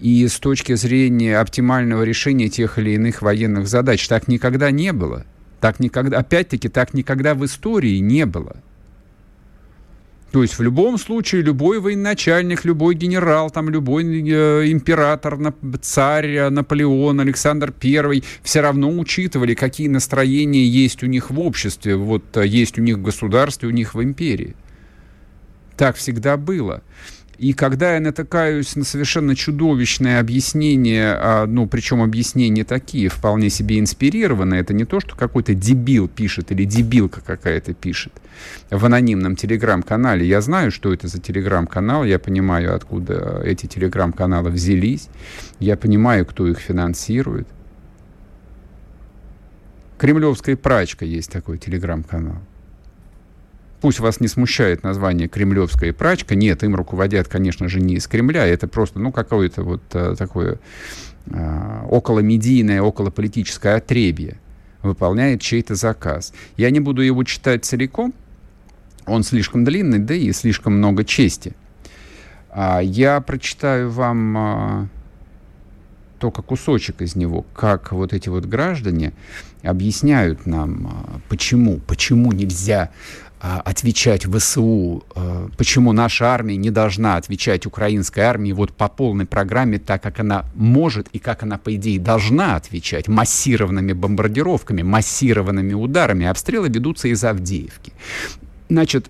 и 0.01 0.27
с 0.27 0.39
точки 0.39 0.73
зрения 0.73 1.37
оптимального 1.37 2.01
решения 2.01 2.49
тех 2.49 2.79
или 2.79 2.91
иных 2.91 3.21
военных 3.21 3.67
задач. 3.67 4.07
Так 4.07 4.27
никогда 4.27 4.71
не 4.71 4.91
было. 4.91 5.25
Так 5.61 5.79
никогда, 5.79 6.17
опять-таки, 6.17 6.67
так 6.67 6.95
никогда 6.95 7.35
в 7.35 7.45
истории 7.45 7.99
не 7.99 8.25
было. 8.25 8.57
То 10.33 10.41
есть 10.41 10.57
в 10.57 10.63
любом 10.63 10.97
случае 10.97 11.43
любой 11.43 11.79
военачальник, 11.79 12.65
любой 12.65 12.95
генерал, 12.95 13.51
там, 13.51 13.69
любой 13.69 14.03
э, 14.03 14.71
император, 14.71 15.37
царь, 15.79 16.31
э, 16.31 16.49
Наполеон, 16.49 17.19
Александр 17.19 17.71
I 17.83 18.23
все 18.41 18.61
равно 18.61 18.89
учитывали, 18.89 19.53
какие 19.53 19.87
настроения 19.87 20.65
есть 20.65 21.03
у 21.03 21.05
них 21.05 21.29
в 21.29 21.39
обществе, 21.39 21.97
вот 21.97 22.35
э, 22.35 22.47
есть 22.47 22.79
у 22.79 22.81
них 22.81 22.97
в 22.97 23.03
государстве, 23.03 23.69
у 23.69 23.71
них 23.71 23.93
в 23.93 24.01
империи. 24.01 24.55
Так 25.77 25.97
всегда 25.97 26.35
было. 26.35 26.81
И 27.43 27.51
когда 27.51 27.95
я 27.95 27.99
натыкаюсь 27.99 28.77
на 28.77 28.85
совершенно 28.85 29.35
чудовищное 29.35 30.21
объяснение, 30.21 31.13
а, 31.13 31.45
ну, 31.45 31.67
причем 31.67 32.01
объяснения 32.01 32.63
такие, 32.63 33.09
вполне 33.09 33.49
себе 33.49 33.81
инспирированные, 33.81 34.61
это 34.61 34.73
не 34.73 34.85
то, 34.85 35.01
что 35.01 35.17
какой-то 35.17 35.53
дебил 35.53 36.07
пишет 36.07 36.53
или 36.53 36.63
дебилка 36.63 37.19
какая-то 37.19 37.73
пишет 37.73 38.13
в 38.69 38.85
анонимном 38.85 39.35
телеграм-канале. 39.35 40.25
Я 40.25 40.39
знаю, 40.39 40.71
что 40.71 40.93
это 40.93 41.09
за 41.09 41.19
телеграм-канал, 41.19 42.05
я 42.05 42.17
понимаю, 42.17 42.73
откуда 42.73 43.41
эти 43.43 43.65
телеграм-каналы 43.65 44.49
взялись, 44.49 45.09
я 45.59 45.75
понимаю, 45.75 46.25
кто 46.25 46.47
их 46.47 46.59
финансирует. 46.59 47.49
Кремлевская 49.97 50.55
прачка 50.55 51.03
есть 51.03 51.29
такой 51.29 51.57
телеграм-канал. 51.57 52.37
Пусть 53.83 53.99
вас 53.99 54.21
не 54.21 54.29
смущает 54.29 54.81
название 54.83 55.27
«Кремлевская 55.27 55.91
прачка». 55.91 56.35
Нет, 56.35 56.63
им 56.63 56.73
руководят, 56.73 57.27
конечно 57.27 57.67
же, 57.67 57.81
не 57.81 57.95
из 57.95 58.07
Кремля. 58.07 58.47
Это 58.47 58.65
просто, 58.65 58.97
ну, 58.97 59.11
какое-то 59.11 59.63
вот 59.63 59.81
а, 59.91 60.15
такое 60.15 60.59
а, 61.29 61.85
околомедийное, 61.89 62.81
околополитическое 62.81 63.75
отребье. 63.75 64.37
выполняет 64.83 65.41
чей-то 65.41 65.75
заказ. 65.75 66.33
Я 66.55 66.69
не 66.69 66.79
буду 66.79 67.01
его 67.01 67.25
читать 67.25 67.65
целиком, 67.65 68.13
он 69.05 69.23
слишком 69.23 69.65
длинный, 69.65 69.99
да 69.99 70.13
и 70.13 70.31
слишком 70.31 70.77
много 70.77 71.03
чести. 71.03 71.51
А 72.51 72.79
я 72.79 73.19
прочитаю 73.19 73.91
вам 73.91 74.37
а, 74.37 74.87
только 76.19 76.41
кусочек 76.41 77.01
из 77.01 77.17
него, 77.17 77.45
как 77.53 77.91
вот 77.91 78.13
эти 78.13 78.29
вот 78.29 78.45
граждане 78.45 79.11
объясняют 79.61 80.45
нам, 80.45 81.21
почему, 81.27 81.81
почему 81.85 82.31
нельзя 82.31 82.91
отвечать 83.43 84.25
ВСУ, 84.25 85.03
а, 85.15 85.49
почему 85.57 85.91
наша 85.91 86.27
армия 86.27 86.55
не 86.55 86.71
должна 86.71 87.17
отвечать 87.17 87.65
украинской 87.65 88.21
армии 88.21 88.53
вот 88.53 88.71
по 88.71 88.87
полной 88.87 89.25
программе, 89.25 89.79
так 89.79 90.01
как 90.01 90.21
она 90.21 90.45
может 90.55 91.09
и 91.09 91.19
как 91.19 91.43
она, 91.43 91.57
по 91.57 91.75
идее, 91.75 91.99
должна 91.99 92.55
отвечать 92.55 93.09
массированными 93.09 93.91
бомбардировками, 93.91 94.81
массированными 94.81 95.73
ударами. 95.73 96.25
Обстрелы 96.25 96.69
ведутся 96.69 97.09
из 97.09 97.21
Авдеевки. 97.25 97.91
Значит, 98.69 99.09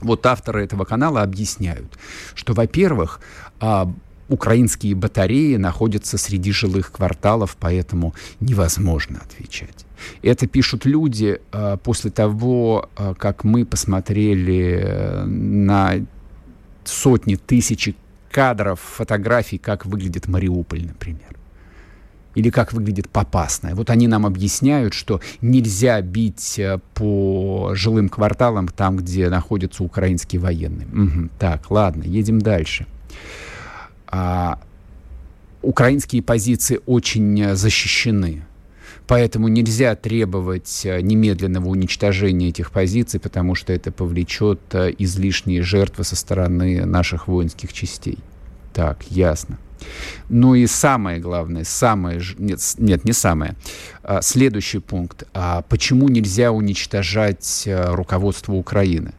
вот 0.00 0.24
авторы 0.24 0.64
этого 0.64 0.86
канала 0.86 1.20
объясняют, 1.20 1.98
что, 2.34 2.54
во-первых, 2.54 3.20
а, 3.60 3.92
украинские 4.30 4.94
батареи 4.94 5.56
находятся 5.56 6.16
среди 6.16 6.50
жилых 6.52 6.92
кварталов, 6.92 7.58
поэтому 7.60 8.14
невозможно 8.40 9.20
отвечать. 9.22 9.84
Это 10.22 10.46
пишут 10.46 10.84
люди 10.84 11.40
э, 11.52 11.76
после 11.82 12.10
того, 12.10 12.88
э, 12.96 13.14
как 13.18 13.44
мы 13.44 13.64
посмотрели 13.64 14.80
э, 14.82 15.24
на 15.24 15.94
сотни, 16.84 17.36
тысячи 17.36 17.94
кадров, 18.30 18.80
фотографий, 18.80 19.58
как 19.58 19.86
выглядит 19.86 20.28
Мариуполь, 20.28 20.86
например. 20.86 21.36
Или 22.36 22.50
как 22.50 22.72
выглядит 22.72 23.08
Попасная. 23.08 23.74
Вот 23.74 23.90
они 23.90 24.06
нам 24.06 24.24
объясняют, 24.24 24.94
что 24.94 25.20
нельзя 25.40 26.00
бить 26.00 26.60
по 26.94 27.72
жилым 27.74 28.08
кварталам 28.08 28.68
там, 28.68 28.96
где 28.96 29.28
находятся 29.28 29.82
украинские 29.82 30.40
военные. 30.40 30.86
Угу. 30.86 31.28
Так, 31.40 31.70
ладно, 31.70 32.04
едем 32.04 32.40
дальше. 32.40 32.86
А, 34.06 34.60
украинские 35.62 36.22
позиции 36.22 36.80
очень 36.86 37.56
защищены 37.56 38.42
Поэтому 39.06 39.48
нельзя 39.48 39.96
требовать 39.96 40.82
э, 40.84 41.00
немедленного 41.00 41.68
уничтожения 41.68 42.48
этих 42.50 42.70
позиций, 42.70 43.18
потому 43.18 43.54
что 43.54 43.72
это 43.72 43.90
повлечет 43.90 44.60
э, 44.72 44.94
излишние 44.98 45.62
жертвы 45.62 46.04
со 46.04 46.14
стороны 46.14 46.84
наших 46.86 47.26
воинских 47.26 47.72
частей. 47.72 48.18
Так, 48.72 49.02
ясно. 49.10 49.58
Ну 50.28 50.54
и 50.54 50.66
самое 50.66 51.18
главное, 51.18 51.64
самое, 51.64 52.20
нет, 52.38 52.60
нет, 52.78 53.04
не 53.04 53.12
самое, 53.12 53.56
а, 54.04 54.22
следующий 54.22 54.78
пункт. 54.78 55.24
А 55.34 55.62
почему 55.62 56.08
нельзя 56.08 56.52
уничтожать 56.52 57.64
э, 57.66 57.92
руководство 57.92 58.52
Украины? 58.52 59.12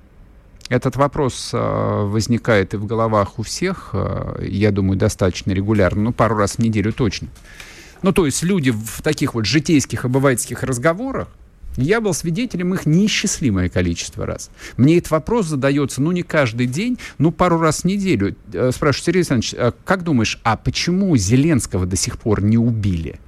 Этот 0.69 0.95
вопрос 0.95 1.49
возникает 1.51 2.73
и 2.73 2.77
в 2.77 2.85
головах 2.85 3.39
у 3.39 3.43
всех, 3.43 3.93
я 4.39 4.71
думаю, 4.71 4.97
достаточно 4.97 5.51
регулярно, 5.51 6.01
ну, 6.01 6.13
пару 6.13 6.37
раз 6.37 6.53
в 6.53 6.59
неделю 6.59 6.93
точно. 6.93 7.27
Ну, 8.01 8.11
то 8.11 8.25
есть 8.25 8.43
люди 8.43 8.71
в 8.71 9.01
таких 9.01 9.33
вот 9.33 9.45
житейских, 9.45 10.05
обывательских 10.05 10.63
разговорах, 10.63 11.27
я 11.77 12.01
был 12.01 12.13
свидетелем 12.13 12.73
их 12.73 12.85
неисчислимое 12.85 13.69
количество 13.69 14.25
раз. 14.25 14.49
Мне 14.75 14.97
этот 14.97 15.11
вопрос 15.11 15.47
задается, 15.47 16.01
ну, 16.01 16.11
не 16.11 16.23
каждый 16.23 16.67
день, 16.67 16.97
ну, 17.17 17.31
пару 17.31 17.59
раз 17.59 17.81
в 17.81 17.85
неделю. 17.85 18.35
Э, 18.51 18.71
спрашиваю, 18.73 19.05
Сергей 19.05 19.19
Александрович, 19.19 19.53
а 19.57 19.73
как 19.85 20.03
думаешь, 20.03 20.39
а 20.43 20.57
почему 20.57 21.15
Зеленского 21.15 21.85
до 21.85 21.95
сих 21.95 22.19
пор 22.19 22.43
не 22.43 22.57
убили? 22.57 23.19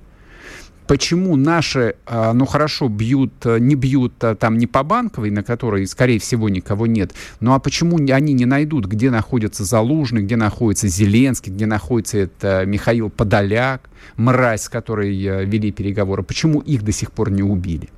Почему 0.88 1.36
наши, 1.36 1.96
а, 2.06 2.34
ну 2.34 2.46
хорошо, 2.46 2.88
бьют, 2.88 3.34
э, 3.46 3.60
не 3.60 3.76
бьют 3.76 4.14
а, 4.24 4.36
там 4.36 4.58
не 4.58 4.68
по 4.68 4.84
банковой, 4.84 5.30
на 5.32 5.44
которой, 5.44 5.88
скорее 5.88 6.20
всего, 6.20 6.50
никого 6.50 6.88
нет, 6.88 7.14
ну 7.40 7.54
а 7.54 7.60
почему 7.60 7.98
они 7.98 8.34
не 8.34 8.46
найдут, 8.46 8.86
где 8.86 9.12
находится 9.12 9.64
Залужный, 9.64 10.24
где 10.24 10.36
находится 10.36 10.88
Зеленский, 10.88 11.52
где 11.52 11.66
находится 11.66 12.18
это 12.20 12.66
Михаил 12.66 13.10
Подоляк, 13.10 13.90
мразь, 14.18 14.64
с 14.64 14.70
которой 14.70 15.16
вели 15.16 15.72
переговоры, 15.72 16.24
почему 16.24 16.60
их 16.60 16.84
до 16.84 16.92
сих 16.92 17.12
пор 17.12 17.32
не 17.32 17.44
убили? 17.44 17.90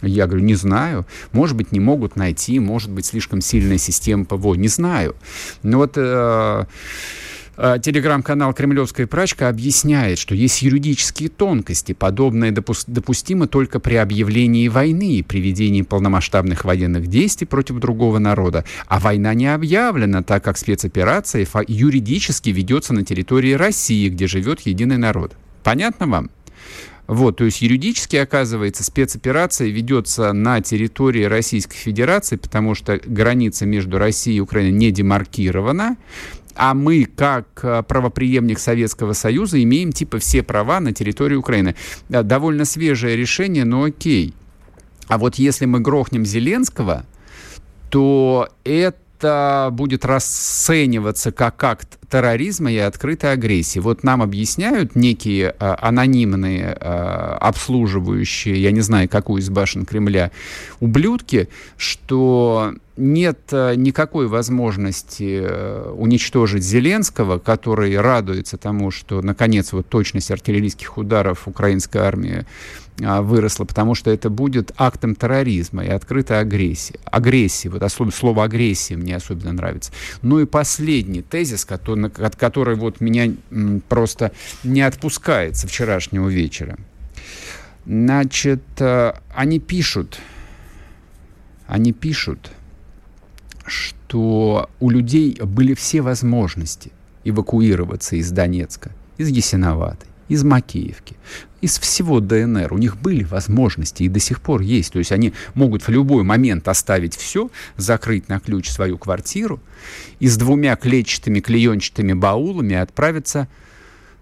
Я 0.00 0.26
говорю, 0.26 0.44
не 0.44 0.56
знаю. 0.56 1.06
Может 1.30 1.56
быть, 1.56 1.70
не 1.70 1.78
могут 1.78 2.16
найти, 2.16 2.58
может 2.58 2.90
быть, 2.90 3.06
слишком 3.06 3.40
сильная 3.40 3.78
система 3.78 4.24
ПВО, 4.24 4.54
не 4.54 4.68
знаю. 4.68 5.14
Но 5.62 5.78
вот... 5.78 5.92
Э, 5.96 6.02
Э, 6.02 6.64
телеграм-канал 7.80 8.52
«Кремлевская 8.54 9.06
прачка» 9.06 9.48
объясняет, 9.48 10.18
что 10.18 10.34
есть 10.34 10.62
юридические 10.62 11.28
тонкости. 11.28 11.92
Подобное 11.92 12.50
допу- 12.50 12.84
допустимо 12.88 13.46
только 13.46 13.78
при 13.78 13.94
объявлении 13.94 14.66
войны 14.66 15.18
и 15.18 15.22
при 15.22 15.38
ведении 15.38 15.82
полномасштабных 15.82 16.64
военных 16.64 17.06
действий 17.06 17.46
против 17.46 17.78
другого 17.78 18.18
народа. 18.18 18.64
А 18.88 18.98
война 18.98 19.32
не 19.34 19.46
объявлена, 19.46 20.24
так 20.24 20.42
как 20.42 20.58
спецоперация 20.58 21.46
юридически 21.68 22.50
ведется 22.50 22.94
на 22.94 23.04
территории 23.04 23.52
России, 23.52 24.08
где 24.08 24.26
живет 24.26 24.62
единый 24.62 24.98
народ. 24.98 25.36
Понятно 25.62 26.08
вам? 26.08 26.30
Вот, 27.08 27.38
то 27.38 27.44
есть 27.44 27.60
юридически, 27.60 28.16
оказывается, 28.16 28.84
спецоперация 28.84 29.68
ведется 29.68 30.32
на 30.32 30.60
территории 30.60 31.24
Российской 31.24 31.76
Федерации, 31.76 32.36
потому 32.36 32.74
что 32.74 33.00
граница 33.04 33.66
между 33.66 33.98
Россией 33.98 34.36
и 34.36 34.40
Украиной 34.40 34.70
не 34.70 34.92
демаркирована, 34.92 35.96
а 36.56 36.74
мы, 36.74 37.04
как 37.04 37.46
э, 37.62 37.82
правоприемник 37.82 38.58
Советского 38.58 39.12
Союза, 39.12 39.62
имеем 39.62 39.92
типа 39.92 40.18
все 40.18 40.42
права 40.42 40.80
на 40.80 40.92
территории 40.92 41.36
Украины. 41.36 41.74
Э, 42.08 42.22
довольно 42.22 42.64
свежее 42.64 43.16
решение, 43.16 43.64
но 43.64 43.84
окей. 43.84 44.34
А 45.08 45.18
вот 45.18 45.36
если 45.36 45.66
мы 45.66 45.80
грохнем 45.80 46.24
Зеленского, 46.24 47.04
то 47.90 48.48
это 48.64 49.68
будет 49.72 50.04
расцениваться 50.04 51.32
как 51.32 51.62
акт 51.62 51.98
терроризма 52.10 52.72
и 52.72 52.78
открытой 52.78 53.32
агрессии. 53.32 53.78
Вот 53.78 54.02
нам 54.02 54.22
объясняют 54.22 54.96
некие 54.96 55.54
э, 55.58 55.74
анонимные, 55.80 56.76
э, 56.78 57.36
обслуживающие, 57.40 58.60
я 58.60 58.70
не 58.70 58.80
знаю, 58.80 59.08
какую 59.08 59.40
из 59.40 59.50
башен 59.50 59.84
Кремля, 59.86 60.30
ублюдки, 60.80 61.48
что 61.76 62.74
нет 62.96 63.38
э, 63.52 63.74
никакой 63.74 64.26
возможности 64.26 65.40
э, 65.42 65.90
уничтожить 65.96 66.62
Зеленского, 66.62 67.38
который 67.38 67.98
радуется 67.98 68.58
тому, 68.58 68.90
что, 68.90 69.22
наконец, 69.22 69.72
вот 69.72 69.88
точность 69.88 70.30
артиллерийских 70.30 70.98
ударов 70.98 71.48
украинской 71.48 71.98
армии 71.98 72.44
а, 73.00 73.22
выросла, 73.22 73.64
потому 73.64 73.94
что 73.94 74.10
это 74.10 74.28
будет 74.28 74.72
актом 74.76 75.14
терроризма 75.14 75.84
и 75.84 75.88
открытой 75.88 76.40
агрессии. 76.40 77.00
Агрессии, 77.04 77.68
вот 77.68 77.82
особенно 77.82 78.12
слово 78.12 78.44
агрессия 78.44 78.96
мне 78.96 79.16
особенно 79.16 79.52
нравится. 79.52 79.92
Ну 80.20 80.40
и 80.40 80.44
последний 80.44 81.22
тезис, 81.22 81.64
который, 81.64 82.10
который 82.10 82.76
вот 82.76 83.00
меня 83.00 83.32
просто 83.88 84.32
не 84.62 84.82
отпускает 84.82 85.56
со 85.56 85.66
вчерашнего 85.66 86.28
вечера. 86.28 86.78
Значит, 87.86 88.62
э, 88.78 89.14
они 89.34 89.58
пишут, 89.58 90.18
они 91.66 91.92
пишут, 91.92 92.52
что 93.66 94.70
у 94.80 94.90
людей 94.90 95.38
были 95.42 95.74
все 95.74 96.00
возможности 96.00 96.92
эвакуироваться 97.24 98.16
из 98.16 98.30
Донецка, 98.30 98.90
из 99.16 99.28
Ясиноватой, 99.28 100.08
из 100.28 100.44
Макеевки, 100.44 101.16
из 101.60 101.78
всего 101.78 102.20
ДНР. 102.20 102.72
У 102.72 102.78
них 102.78 102.96
были 102.96 103.24
возможности 103.24 104.02
и 104.02 104.08
до 104.08 104.18
сих 104.18 104.40
пор 104.40 104.62
есть. 104.62 104.92
То 104.92 104.98
есть 104.98 105.12
они 105.12 105.32
могут 105.54 105.82
в 105.82 105.88
любой 105.88 106.24
момент 106.24 106.66
оставить 106.68 107.16
все, 107.16 107.50
закрыть 107.76 108.28
на 108.28 108.40
ключ 108.40 108.70
свою 108.70 108.98
квартиру 108.98 109.60
и 110.20 110.28
с 110.28 110.36
двумя 110.36 110.76
клетчатыми 110.76 111.40
клеенчатыми 111.40 112.12
баулами 112.14 112.76
отправиться 112.76 113.48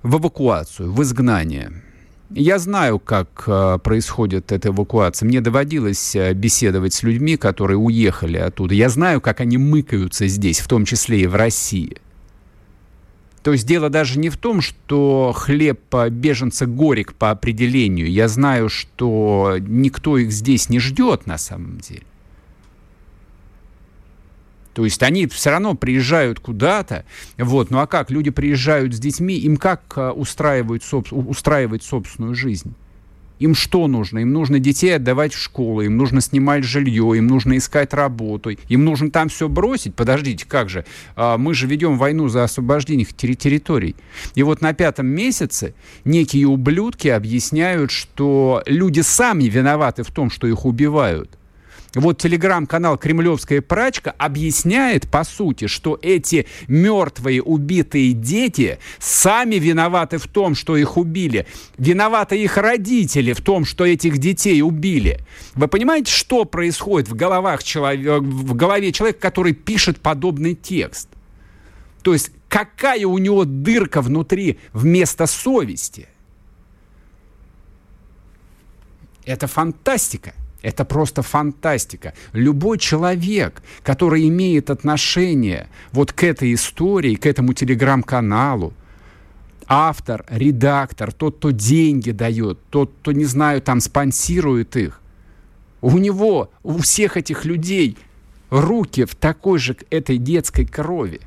в 0.03 0.17
эвакуацию, 0.19 0.93
в 0.93 1.03
изгнание. 1.03 1.73
Я 2.33 2.61
знаю, 2.61 3.01
как 3.01 3.45
э, 3.49 3.79
происходит 3.83 4.53
эта 4.53 4.69
эвакуация. 4.69 5.27
Мне 5.27 5.41
доводилось 5.41 6.15
э, 6.15 6.33
беседовать 6.33 6.95
с 6.95 7.03
людьми, 7.03 7.37
которые 7.37 7.77
уехали 7.77 8.37
оттуда. 8.37 8.73
Я 8.73 8.89
знаю, 8.89 9.21
как 9.21 9.41
они 9.41 9.59
мыкаются 9.59 10.29
здесь, 10.29 10.61
в 10.61 10.69
том 10.69 10.85
числе 10.85 11.23
и 11.23 11.27
в 11.27 11.35
России. 11.35 11.97
То 13.43 13.53
есть 13.53 13.67
дело 13.67 13.91
даже 13.91 14.19
не 14.19 14.29
в 14.29 14.37
том, 14.37 14.61
что 14.61 15.33
хлеб 15.35 15.81
беженца 16.11 16.67
горек 16.67 17.15
по 17.15 17.31
определению. 17.31 18.09
Я 18.09 18.29
знаю, 18.29 18.69
что 18.69 19.57
никто 19.59 20.17
их 20.17 20.31
здесь 20.31 20.69
не 20.69 20.79
ждет 20.79 21.27
на 21.27 21.37
самом 21.37 21.79
деле. 21.79 22.05
То 24.75 24.85
есть 24.85 25.03
они 25.03 25.27
все 25.27 25.51
равно 25.51 25.75
приезжают 25.75 26.41
куда-то. 26.41 27.05
Вот. 27.39 27.71
Ну 27.71 27.79
а 27.79 27.87
как? 27.87 28.11
Люди 28.11 28.31
приезжают 28.31 28.95
с 28.95 28.99
детьми, 28.99 29.37
им 29.37 29.57
как 29.57 29.83
э, 29.97 30.11
устраивают, 30.11 30.83
устраивать 31.11 31.83
собственную 31.83 32.35
жизнь? 32.35 32.75
Им 33.41 33.55
что 33.55 33.87
нужно? 33.89 34.19
Им 34.19 34.33
нужно 34.33 34.59
детей 34.59 34.97
отдавать 34.97 35.33
в 35.33 35.39
школу, 35.39 35.81
им 35.81 35.97
нужно 35.97 36.21
снимать 36.21 36.63
жилье, 36.63 37.17
им 37.17 37.27
нужно 37.27 37.57
искать 37.57 37.95
работу, 37.95 38.51
им 38.51 38.85
нужно 38.85 39.11
там 39.11 39.31
все 39.31 39.49
бросить. 39.49 39.95
Подождите, 39.95 40.45
как 40.47 40.69
же? 40.69 40.85
А, 41.17 41.39
мы 41.39 41.55
же 41.55 41.67
ведем 41.67 41.97
войну 41.97 42.29
за 42.29 42.45
освобождение 42.45 43.07
территорий. 43.07 43.97
И 44.35 44.43
вот 44.43 44.61
на 44.61 44.75
пятом 44.75 45.07
месяце 45.07 45.75
некие 46.05 46.47
ублюдки 46.47 47.09
объясняют, 47.09 47.91
что 47.91 48.63
люди 48.67 49.01
сами 49.01 49.45
виноваты 49.45 50.03
в 50.03 50.11
том, 50.11 50.29
что 50.29 50.47
их 50.47 50.67
убивают. 50.67 51.40
Вот 51.95 52.19
телеграм-канал 52.19 52.97
«Кремлевская 52.99 53.61
прачка» 53.61 54.15
объясняет, 54.17 55.11
по 55.11 55.25
сути, 55.25 55.67
что 55.67 55.99
эти 56.01 56.47
мертвые 56.69 57.43
убитые 57.43 58.13
дети 58.13 58.79
сами 59.01 59.57
виноваты 59.57 60.19
в 60.19 60.29
том, 60.29 60.55
что 60.55 60.77
их 60.77 60.97
убили. 60.97 61.47
Виноваты 61.79 62.41
их 62.41 62.57
родители 62.57 63.33
в 63.33 63.41
том, 63.41 63.65
что 63.65 63.85
этих 63.85 64.19
детей 64.19 64.63
убили. 64.63 65.19
Вы 65.55 65.67
понимаете, 65.67 66.13
что 66.13 66.45
происходит 66.45 67.09
в, 67.09 67.17
головах 67.17 67.65
человек, 67.65 68.23
в 68.23 68.55
голове 68.55 68.93
человека, 68.93 69.21
который 69.21 69.53
пишет 69.53 70.01
подобный 70.01 70.55
текст? 70.55 71.09
То 72.03 72.13
есть 72.13 72.31
какая 72.49 73.05
у 73.05 73.19
него 73.19 73.45
дырка 73.45 74.01
внутри 74.01 74.61
вместо 74.73 75.27
совести? 75.27 76.09
Это 79.25 79.49
фантастика. 79.49 80.35
Это 80.63 80.85
просто 80.85 81.23
фантастика. 81.23 82.13
Любой 82.33 82.79
человек, 82.79 83.63
который 83.83 84.29
имеет 84.29 84.71
отношение 84.71 85.69
вот 85.93 86.13
к 86.13 86.23
этой 86.23 86.53
истории, 86.53 87.15
к 87.15 87.27
этому 87.27 87.55
телеграм-каналу, 87.55 88.75
автор, 89.67 90.25
редактор, 90.29 91.13
тот, 91.13 91.39
кто 91.39 91.51
деньги 91.51 92.11
дает, 92.11 92.59
тот, 92.71 92.93
кто, 93.01 93.13
не 93.13 93.25
знаю, 93.25 93.63
там 93.63 93.81
спонсирует 93.81 94.77
их, 94.77 95.01
у 95.81 95.97
него, 95.97 96.51
у 96.63 96.79
всех 96.79 97.17
этих 97.17 97.45
людей 97.45 97.97
руки 98.51 99.05
в 99.05 99.15
такой 99.15 99.59
же 99.59 99.77
этой 99.89 100.19
детской 100.19 100.67
крови. 100.67 101.21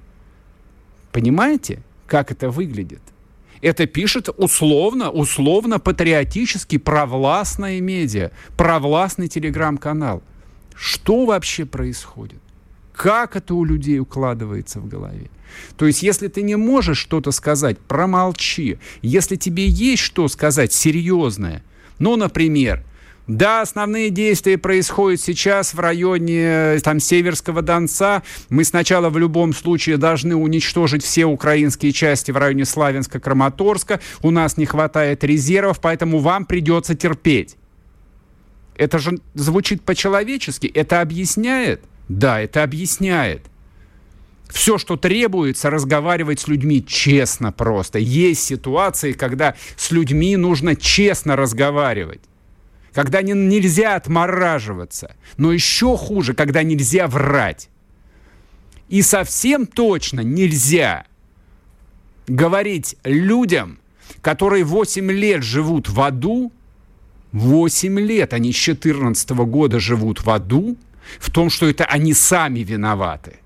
Понимаете, 1.12 1.80
как 2.06 2.32
это 2.32 2.50
выглядит? 2.50 3.02
Это 3.63 3.86
пишет 3.86 4.28
условно, 4.36 5.10
условно 5.10 5.80
патриотический 5.80 6.80
провластная 6.80 7.80
медиа, 7.80 8.32
провластный 8.58 9.30
телеграм-канал. 9.30 10.21
Что 10.76 11.26
вообще 11.26 11.63
происходит? 11.65 12.41
Как 12.93 13.38
это 13.38 13.56
у 13.56 13.63
людей 13.63 13.99
укладывается 13.99 14.82
в 14.82 14.89
голове? 14.89 15.30
То 15.78 15.86
есть, 15.86 16.04
если 16.04 16.28
ты 16.28 16.41
не 16.41 16.58
можешь 16.58 16.97
что-то 16.97 17.32
сказать, 17.32 17.80
промолчи. 17.80 18.80
Если 19.02 19.38
тебе 19.38 19.65
есть 19.65 20.04
что 20.04 20.28
сказать 20.28 20.73
серьезное, 20.73 21.63
ну, 21.99 22.17
например, 22.17 22.84
да, 23.27 23.62
основные 23.62 24.09
действия 24.09 24.57
происходят 24.57 25.21
сейчас 25.21 25.73
в 25.73 25.79
районе 25.79 26.41
э, 26.75 26.79
там, 26.83 26.99
Северского 26.99 27.62
Донца. 27.62 28.21
Мы 28.49 28.65
сначала 28.65 29.09
в 29.09 29.17
любом 29.17 29.53
случае 29.53 29.95
должны 29.95 30.36
уничтожить 30.36 31.03
все 31.03 31.23
украинские 31.25 31.93
части 31.93 32.31
в 32.31 32.38
районе 32.38 32.63
Славянска-Краматорска. 32.63 34.01
У 34.21 34.31
нас 34.31 34.57
не 34.57 34.65
хватает 34.65 35.23
резервов, 35.23 35.79
поэтому 35.79 36.19
вам 36.19 36.45
придется 36.45 36.95
терпеть. 36.95 37.55
Это 38.75 38.99
же 38.99 39.19
звучит 39.36 39.83
по-человечески. 39.83 40.67
Это 40.67 40.99
объясняет? 40.99 41.81
Да, 42.09 42.41
это 42.41 42.62
объясняет. 42.62 43.43
Все, 44.49 44.77
что 44.77 44.97
требуется, 44.97 45.69
разговаривать 45.69 46.41
с 46.41 46.47
людьми 46.49 46.86
честно 46.86 47.53
просто. 47.53 47.99
Есть 47.99 48.43
ситуации, 48.43 49.13
когда 49.13 49.55
с 49.77 49.91
людьми 49.91 50.36
нужно 50.36 50.75
честно 50.75 51.38
разговаривать 51.38 52.19
когда 52.93 53.21
не, 53.21 53.34
нельзя 53.34 53.95
отмораживаться, 53.95 55.15
но 55.38 55.51
еще 55.51 55.97
хуже, 55.97 56.34
когда 56.34 56.63
нельзя 56.63 57.08
врать. 57.08 57.69
И 58.88 59.01
совсем 59.01 59.65
точно 59.65 60.21
нельзя 60.21 61.06
говорить 62.27 62.95
людям, 63.03 63.79
которые 64.21 64.63
8 64.63 65.12
лет 65.12 65.43
живут 65.43 65.89
в 65.89 65.99
аду, 66.01 66.51
8 67.32 67.99
лет 67.99 68.34
они 68.34 68.51
с 68.51 68.56
14 68.56 69.29
года 69.32 69.79
живут 69.79 70.23
в 70.23 70.29
аду, 70.29 70.77
в 71.19 71.32
том, 71.32 71.49
что 71.49 71.67
это 71.67 71.86
они 71.86 72.13
сами 72.13 72.60
виноваты. 72.60 73.38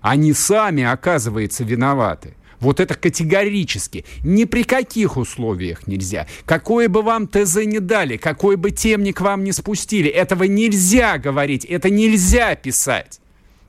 Они 0.00 0.32
сами, 0.32 0.82
оказывается, 0.82 1.64
виноваты. 1.64 2.34
Вот 2.60 2.80
это 2.80 2.94
категорически. 2.94 4.04
Ни 4.24 4.44
при 4.44 4.64
каких 4.64 5.16
условиях 5.16 5.86
нельзя. 5.86 6.26
Какое 6.44 6.88
бы 6.88 7.02
вам 7.02 7.28
ТЗ 7.28 7.64
не 7.64 7.80
дали, 7.80 8.16
какой 8.16 8.56
бы 8.56 8.70
темник 8.70 9.20
вам 9.20 9.44
не 9.44 9.52
спустили, 9.52 10.10
этого 10.10 10.44
нельзя 10.44 11.18
говорить, 11.18 11.64
это 11.64 11.90
нельзя 11.90 12.54
писать. 12.54 13.20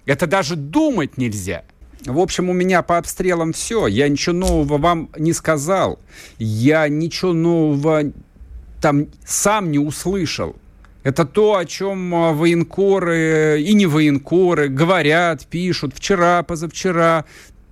Это 0.06 0.28
даже 0.28 0.56
думать 0.56 1.18
нельзя. 1.18 1.64
В 2.06 2.20
общем, 2.20 2.50
у 2.50 2.54
меня 2.54 2.82
по 2.84 2.98
обстрелам 2.98 3.52
все. 3.52 3.88
Я 3.88 4.08
ничего 4.08 4.36
нового 4.36 4.78
вам 4.78 5.10
не 5.18 5.34
сказал. 5.34 6.00
Я 6.38 6.88
ничего 6.88 7.34
нового 7.34 8.12
там 8.82 9.08
сам 9.26 9.72
не 9.72 9.80
услышал. 9.80 10.56
Это 11.04 11.26
то, 11.26 11.56
о 11.56 11.66
чем 11.66 12.14
а, 12.14 12.34
военкоры 12.34 13.62
и 13.62 13.74
не 13.74 13.86
военкоры 13.86 14.68
говорят, 14.68 15.46
пишут 15.48 15.94
вчера, 15.96 16.44
позавчера, 16.44 17.26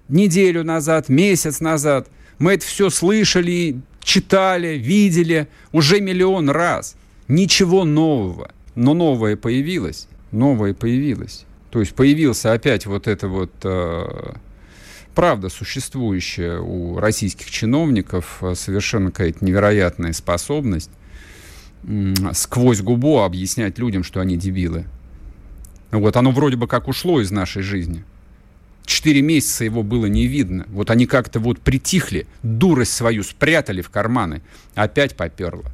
неделю 0.10 0.64
назад, 0.64 1.10
месяц 1.10 1.60
назад. 1.60 2.08
Мы 2.40 2.54
это 2.54 2.66
все 2.66 2.90
слышали, 2.90 3.82
читали, 4.04 4.78
видели 4.78 5.48
уже 5.72 6.02
миллион 6.02 6.50
раз. 6.50 6.96
Ничего 7.28 7.86
нового. 7.86 8.52
Но 8.76 8.94
новое 8.94 9.36
появилось. 9.36 10.08
Новое 10.32 10.74
появилось. 10.74 11.46
То 11.72 11.80
есть 11.80 11.94
появился 11.94 12.54
опять 12.54 12.86
вот 12.86 13.08
это 13.08 13.28
вот 13.28 13.52
э, 13.64 14.34
правда 15.14 15.50
существующая 15.50 16.60
у 16.60 17.00
российских 17.00 17.50
чиновников 17.50 18.38
э, 18.42 18.54
совершенно 18.56 19.12
какая-то 19.12 19.44
невероятная 19.44 20.14
способность 20.14 20.92
сквозь 22.34 22.82
губу 22.82 23.20
объяснять 23.20 23.78
людям, 23.78 24.04
что 24.04 24.20
они 24.20 24.38
дебилы. 24.38 24.86
Вот 25.92 26.18
оно 26.18 26.32
вроде 26.32 26.58
бы 26.58 26.68
как 26.68 26.88
ушло 26.88 27.22
из 27.22 27.32
нашей 27.32 27.62
жизни. 27.62 28.04
Четыре 28.86 29.22
месяца 29.22 29.66
его 29.66 29.84
было 29.84 30.06
не 30.06 30.28
видно. 30.28 30.66
Вот 30.70 30.92
они 30.92 31.06
как-то 31.06 31.40
вот 31.40 31.60
притихли, 31.60 32.28
дурость 32.44 32.94
свою 32.94 33.24
спрятали 33.24 33.82
в 33.82 33.90
карманы. 33.90 34.42
Опять 34.76 35.16
поперло. 35.16 35.66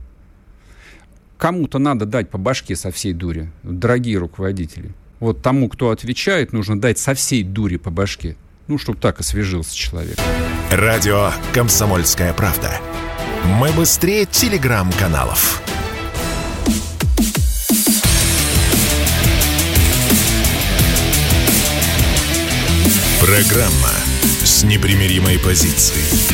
Кому-то 1.37 1.79
надо 1.79 2.05
дать 2.05 2.29
по 2.29 2.37
башке 2.37 2.75
со 2.75 2.91
всей 2.91 3.13
дури, 3.13 3.51
дорогие 3.63 4.17
руководители. 4.17 4.91
Вот 5.19 5.41
тому, 5.41 5.69
кто 5.69 5.89
отвечает, 5.89 6.53
нужно 6.53 6.79
дать 6.79 6.99
со 6.99 7.13
всей 7.13 7.43
дури 7.43 7.77
по 7.77 7.89
башке. 7.89 8.35
Ну, 8.67 8.77
чтобы 8.77 8.99
так 8.99 9.19
освежился 9.19 9.75
человек. 9.75 10.17
Радио 10.71 11.31
«Комсомольская 11.53 12.33
правда». 12.33 12.79
Мы 13.59 13.71
быстрее 13.71 14.25
телеграм-каналов. 14.25 15.61
Программа 23.21 23.93
с 24.43 24.63
непримиримой 24.63 25.37
позицией. 25.37 26.33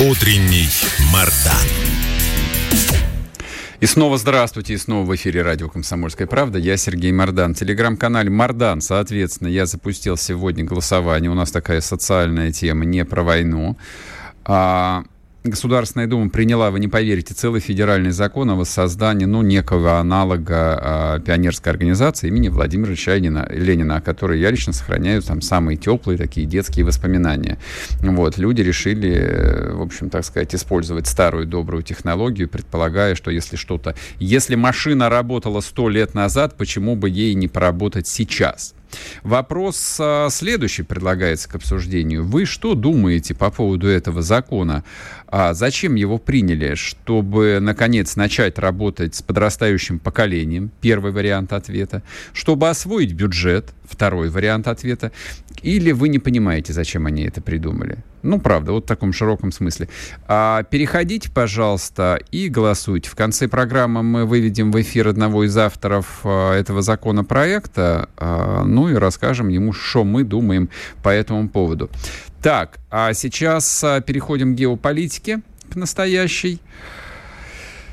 Утренний 0.00 0.66
Мардан. 1.12 1.68
И 3.78 3.84
снова 3.84 4.16
здравствуйте, 4.16 4.72
и 4.72 4.76
снова 4.78 5.04
в 5.04 5.14
эфире 5.14 5.42
радио 5.42 5.68
«Комсомольская 5.68 6.26
правда». 6.26 6.58
Я 6.58 6.78
Сергей 6.78 7.12
Мардан. 7.12 7.54
В 7.54 7.58
телеграм-канале 7.58 8.30
Мардан, 8.30 8.80
соответственно, 8.80 9.48
я 9.48 9.66
запустил 9.66 10.16
сегодня 10.16 10.64
голосование. 10.64 11.30
У 11.30 11.34
нас 11.34 11.50
такая 11.50 11.82
социальная 11.82 12.50
тема, 12.50 12.86
не 12.86 13.04
про 13.04 13.22
войну. 13.22 13.76
А, 14.46 15.04
Государственная 15.44 16.08
Дума 16.08 16.30
приняла, 16.30 16.72
вы 16.72 16.80
не 16.80 16.88
поверите, 16.88 17.32
целый 17.32 17.60
федеральный 17.60 18.10
закон 18.10 18.50
о 18.50 18.56
воссоздании 18.56 19.24
ну, 19.24 19.42
некого 19.42 20.00
аналога 20.00 21.16
э, 21.16 21.20
пионерской 21.24 21.70
организации 21.72 22.26
имени 22.26 22.48
Владимира 22.48 22.90
Ильича 22.90 23.14
Ленина, 23.14 23.46
Ленина, 23.48 23.96
о 23.96 24.00
которой 24.00 24.40
я 24.40 24.50
лично 24.50 24.72
сохраняю 24.72 25.22
там 25.22 25.40
самые 25.40 25.76
теплые 25.76 26.18
такие 26.18 26.44
детские 26.44 26.84
воспоминания. 26.84 27.56
Вот, 28.00 28.36
люди 28.36 28.62
решили, 28.62 29.14
э, 29.14 29.72
в 29.74 29.82
общем, 29.82 30.10
так 30.10 30.24
сказать, 30.24 30.54
использовать 30.56 31.06
старую 31.06 31.46
добрую 31.46 31.84
технологию, 31.84 32.48
предполагая, 32.48 33.14
что 33.14 33.30
если 33.30 33.54
что-то... 33.54 33.94
Если 34.18 34.56
машина 34.56 35.08
работала 35.08 35.60
сто 35.60 35.88
лет 35.88 36.14
назад, 36.14 36.56
почему 36.56 36.96
бы 36.96 37.08
ей 37.08 37.34
не 37.34 37.46
поработать 37.46 38.08
сейчас? 38.08 38.74
Вопрос 39.22 39.98
а, 40.00 40.28
следующий 40.30 40.82
предлагается 40.82 41.48
к 41.48 41.54
обсуждению. 41.54 42.24
Вы 42.24 42.44
что 42.44 42.74
думаете 42.74 43.34
по 43.34 43.50
поводу 43.50 43.88
этого 43.88 44.22
закона? 44.22 44.84
А 45.30 45.52
зачем 45.52 45.94
его 45.94 46.18
приняли? 46.18 46.74
Чтобы, 46.74 47.58
наконец, 47.60 48.16
начать 48.16 48.58
работать 48.58 49.14
с 49.14 49.22
подрастающим 49.22 49.98
поколением? 49.98 50.70
Первый 50.80 51.12
вариант 51.12 51.52
ответа. 51.52 52.02
Чтобы 52.32 52.68
освоить 52.68 53.12
бюджет? 53.12 53.74
Второй 53.84 54.30
вариант 54.30 54.68
ответа. 54.68 55.12
Или 55.62 55.92
вы 55.92 56.08
не 56.08 56.18
понимаете, 56.18 56.72
зачем 56.72 57.06
они 57.06 57.24
это 57.24 57.40
придумали? 57.40 57.98
Ну, 58.22 58.40
правда, 58.40 58.72
вот 58.72 58.84
в 58.84 58.86
таком 58.86 59.12
широком 59.12 59.52
смысле. 59.52 59.88
А, 60.26 60.62
переходите, 60.64 61.30
пожалуйста, 61.30 62.18
и 62.30 62.48
голосуйте. 62.48 63.08
В 63.10 63.14
конце 63.14 63.48
программы 63.48 64.02
мы 64.02 64.24
выведем 64.24 64.72
в 64.72 64.80
эфир 64.80 65.08
одного 65.08 65.44
из 65.44 65.56
авторов 65.56 66.20
а, 66.24 66.54
этого 66.54 66.82
законопроекта, 66.82 68.08
а, 68.16 68.64
ну 68.64 68.88
и 68.88 68.94
расскажем 68.94 69.48
ему, 69.48 69.72
что 69.72 70.04
мы 70.04 70.24
думаем 70.24 70.68
по 71.02 71.10
этому 71.10 71.48
поводу. 71.48 71.90
Так, 72.42 72.78
а 72.90 73.12
сейчас 73.14 73.82
а, 73.82 74.00
переходим 74.00 74.54
к 74.54 74.58
геополитике, 74.58 75.40
к 75.70 75.76
настоящей. 75.76 76.60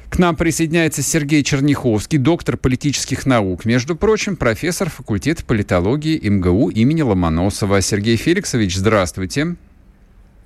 К 0.10 0.19
нам 0.19 0.36
присоединяется 0.36 1.01
Сергей 1.01 1.43
Черняховский, 1.43 2.19
доктор 2.19 2.55
политических 2.55 3.25
наук. 3.25 3.65
Между 3.65 3.95
прочим, 3.95 4.38
профессор 4.38 4.89
факультета 4.89 5.43
политологии 5.43 6.29
МГУ 6.29 6.69
имени 6.69 7.01
Ломоносова. 7.01 7.81
Сергей 7.81 8.15
Феликсович, 8.15 8.77
здравствуйте. 8.77 9.55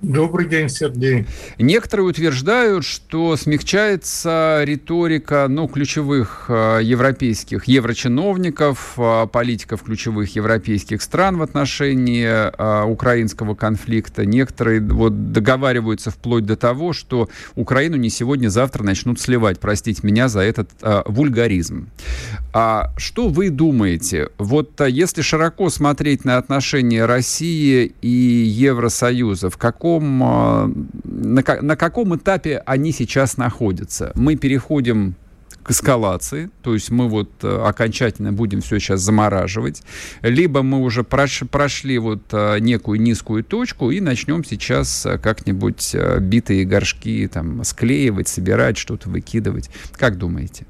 Добрый 0.02 0.46
день, 0.46 0.70
Сергей. 0.70 1.26
Некоторые 1.58 2.06
утверждают, 2.06 2.86
что 2.86 3.36
смягчается 3.36 4.62
риторика 4.64 5.46
ну, 5.46 5.68
ключевых 5.68 6.46
э, 6.48 6.80
европейских 6.82 7.66
еврочиновников, 7.66 8.94
э, 8.96 9.26
политиков 9.30 9.82
ключевых 9.82 10.34
европейских 10.34 11.02
стран 11.02 11.36
в 11.36 11.42
отношении 11.42 12.24
э, 12.26 12.84
украинского 12.84 13.54
конфликта. 13.54 14.24
Некоторые 14.24 14.80
вот, 14.80 15.32
договариваются 15.32 16.10
вплоть 16.10 16.46
до 16.46 16.56
того, 16.56 16.94
что 16.94 17.28
Украину 17.54 17.96
не 17.96 18.08
сегодня-завтра 18.08 18.82
начнут 18.82 19.20
сливать. 19.20 19.60
Простите 19.60 20.00
меня 20.02 20.28
за 20.28 20.40
этот 20.40 20.70
э, 20.80 21.02
вульгаризм. 21.04 21.90
А 22.54 22.90
что 22.96 23.28
вы 23.28 23.50
думаете? 23.50 24.30
Вот 24.38 24.80
если 24.80 25.20
широко 25.20 25.68
смотреть 25.68 26.24
на 26.24 26.38
отношения 26.38 27.04
России 27.04 27.92
и 28.00 28.08
Евросоюза, 28.08 29.50
в 29.50 29.58
каком 29.58 29.89
каком, 29.90 30.22
а, 30.22 30.70
на, 31.04 31.42
на 31.62 31.76
каком 31.76 32.16
этапе 32.16 32.62
они 32.66 32.92
сейчас 32.92 33.36
находятся. 33.36 34.12
Мы 34.14 34.36
переходим 34.36 35.14
к 35.62 35.72
эскалации, 35.72 36.48
то 36.62 36.72
есть 36.72 36.90
мы 36.90 37.06
вот 37.08 37.28
э, 37.42 37.62
окончательно 37.66 38.32
будем 38.32 38.62
все 38.62 38.78
сейчас 38.78 39.00
замораживать, 39.00 39.82
либо 40.22 40.62
мы 40.62 40.78
уже 40.78 41.04
прош, 41.04 41.42
прошли 41.50 41.98
вот 41.98 42.22
э, 42.32 42.58
некую 42.60 42.98
низкую 43.00 43.44
точку 43.44 43.90
и 43.90 44.00
начнем 44.00 44.42
сейчас 44.42 45.04
э, 45.04 45.18
как-нибудь 45.18 45.94
битые 46.20 46.64
горшки 46.64 47.28
там 47.30 47.62
склеивать, 47.64 48.28
собирать, 48.28 48.78
что-то 48.78 49.10
выкидывать. 49.10 49.68
Как 49.92 50.16
думаете? 50.16 50.64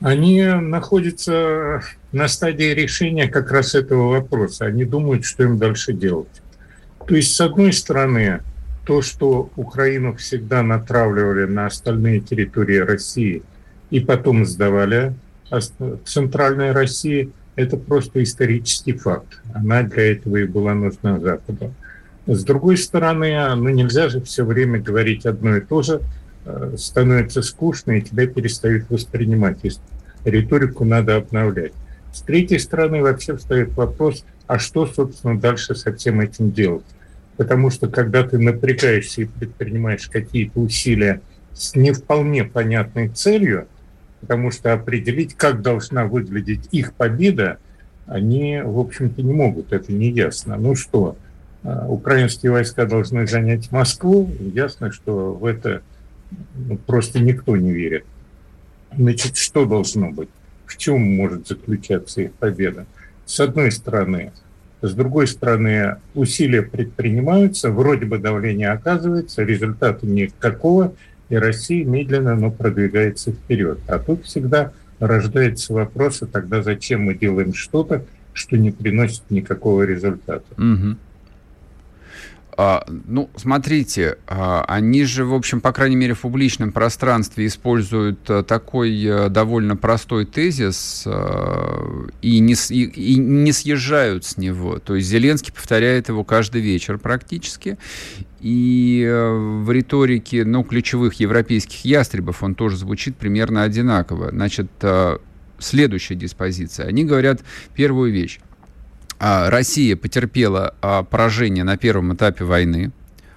Они 0.00 0.42
находятся 0.44 1.82
на 2.12 2.28
стадии 2.28 2.74
решения 2.74 3.26
как 3.28 3.50
раз 3.50 3.74
этого 3.74 4.10
вопроса. 4.10 4.66
Они 4.66 4.84
думают, 4.84 5.24
что 5.24 5.44
им 5.44 5.56
дальше 5.56 5.94
делать. 5.94 6.42
То 7.06 7.14
есть, 7.14 7.34
с 7.34 7.40
одной 7.40 7.72
стороны, 7.72 8.40
то, 8.84 9.02
что 9.02 9.50
Украину 9.56 10.14
всегда 10.14 10.62
натравливали 10.62 11.44
на 11.46 11.66
остальные 11.66 12.20
территории 12.20 12.78
России 12.78 13.42
и 13.90 14.00
потом 14.00 14.44
сдавали 14.44 15.14
центральной 16.04 16.72
России, 16.72 17.30
это 17.54 17.76
просто 17.76 18.22
исторический 18.22 18.92
факт. 18.92 19.40
Она 19.54 19.82
для 19.82 20.12
этого 20.12 20.36
и 20.36 20.44
была 20.44 20.74
нужна 20.74 21.18
Западу. 21.18 21.72
С 22.26 22.44
другой 22.44 22.76
стороны, 22.76 23.54
ну 23.54 23.68
нельзя 23.68 24.08
же 24.08 24.20
все 24.20 24.44
время 24.44 24.80
говорить 24.80 25.26
одно 25.26 25.56
и 25.56 25.60
то 25.60 25.82
же, 25.82 26.00
э, 26.44 26.74
становится 26.76 27.40
скучно, 27.42 27.92
и 27.92 28.02
тебя 28.02 28.26
перестают 28.26 28.90
воспринимать. 28.90 29.58
Риторику 30.24 30.84
надо 30.84 31.16
обновлять. 31.16 31.72
С 32.12 32.22
третьей 32.22 32.58
стороны, 32.58 33.00
вообще 33.00 33.36
встает 33.36 33.74
вопрос, 33.76 34.24
а 34.46 34.58
что, 34.58 34.86
собственно, 34.86 35.38
дальше 35.38 35.74
со 35.74 35.92
всем 35.94 36.20
этим 36.20 36.52
делать? 36.52 36.84
потому 37.36 37.70
что 37.70 37.88
когда 37.88 38.26
ты 38.26 38.38
напрягаешься 38.38 39.22
и 39.22 39.26
предпринимаешь 39.26 40.08
какие-то 40.08 40.60
усилия 40.60 41.20
с 41.52 41.74
не 41.74 41.92
вполне 41.92 42.44
понятной 42.44 43.08
целью, 43.08 43.68
потому 44.20 44.50
что 44.50 44.72
определить, 44.72 45.34
как 45.34 45.62
должна 45.62 46.06
выглядеть 46.06 46.68
их 46.72 46.94
победа, 46.94 47.58
они, 48.06 48.60
в 48.64 48.78
общем-то, 48.78 49.22
не 49.22 49.32
могут, 49.32 49.72
это 49.72 49.92
не 49.92 50.10
ясно. 50.10 50.56
Ну 50.56 50.74
что, 50.74 51.16
а, 51.62 51.86
украинские 51.88 52.52
войска 52.52 52.86
должны 52.86 53.26
занять 53.26 53.72
Москву, 53.72 54.30
ясно, 54.54 54.92
что 54.92 55.32
в 55.32 55.44
это 55.44 55.82
ну, 56.54 56.76
просто 56.78 57.20
никто 57.20 57.56
не 57.56 57.72
верит. 57.72 58.04
Значит, 58.96 59.36
что 59.36 59.66
должно 59.66 60.10
быть? 60.10 60.28
В 60.66 60.76
чем 60.76 61.00
может 61.16 61.46
заключаться 61.46 62.22
их 62.22 62.32
победа? 62.32 62.86
С 63.26 63.40
одной 63.40 63.72
стороны, 63.72 64.32
с 64.82 64.94
другой 64.94 65.26
стороны, 65.26 65.96
усилия 66.14 66.62
предпринимаются, 66.62 67.70
вроде 67.70 68.06
бы 68.06 68.18
давление 68.18 68.70
оказывается, 68.70 69.42
результата 69.42 70.06
никакого, 70.06 70.94
и 71.28 71.36
Россия 71.36 71.84
медленно, 71.84 72.36
но 72.36 72.50
продвигается 72.50 73.32
вперед. 73.32 73.80
А 73.88 73.98
тут 73.98 74.24
всегда 74.24 74.72
рождается 75.00 75.74
вопрос, 75.74 76.22
а 76.22 76.26
тогда 76.26 76.62
зачем 76.62 77.02
мы 77.02 77.14
делаем 77.14 77.52
что-то, 77.52 78.04
что 78.32 78.56
не 78.56 78.70
приносит 78.70 79.22
никакого 79.30 79.82
результата. 79.82 80.46
Угу. 80.56 80.96
А, 82.58 82.86
ну, 82.88 83.28
смотрите, 83.36 84.16
а, 84.26 84.64
они 84.66 85.04
же, 85.04 85.26
в 85.26 85.34
общем, 85.34 85.60
по 85.60 85.72
крайней 85.72 85.96
мере, 85.96 86.14
в 86.14 86.20
публичном 86.20 86.72
пространстве 86.72 87.46
используют 87.46 88.18
а, 88.30 88.42
такой 88.42 89.04
а, 89.06 89.28
довольно 89.28 89.76
простой 89.76 90.24
тезис 90.24 91.02
а, 91.06 92.06
и, 92.22 92.38
не, 92.38 92.54
и, 92.70 92.84
и 92.84 93.16
не 93.16 93.52
съезжают 93.52 94.24
с 94.24 94.38
него. 94.38 94.78
То 94.78 94.94
есть 94.94 95.06
Зеленский 95.06 95.52
повторяет 95.52 96.08
его 96.08 96.24
каждый 96.24 96.62
вечер 96.62 96.96
практически. 96.96 97.76
И 98.40 99.06
в 99.06 99.70
риторике 99.70 100.44
ну, 100.44 100.64
ключевых 100.64 101.14
европейских 101.14 101.84
ястребов 101.84 102.42
он 102.42 102.54
тоже 102.54 102.78
звучит 102.78 103.16
примерно 103.16 103.64
одинаково. 103.64 104.30
Значит, 104.30 104.70
следующая 105.58 106.14
диспозиция. 106.14 106.86
Они 106.86 107.04
говорят 107.04 107.40
первую 107.74 108.12
вещь. 108.12 108.38
А, 109.18 109.50
Россия 109.50 109.96
потерпела 109.96 110.74
а, 110.80 111.02
поражение 111.02 111.64
на 111.64 111.76
первом 111.76 112.14
этапе 112.14 112.44
войны. 112.44 112.92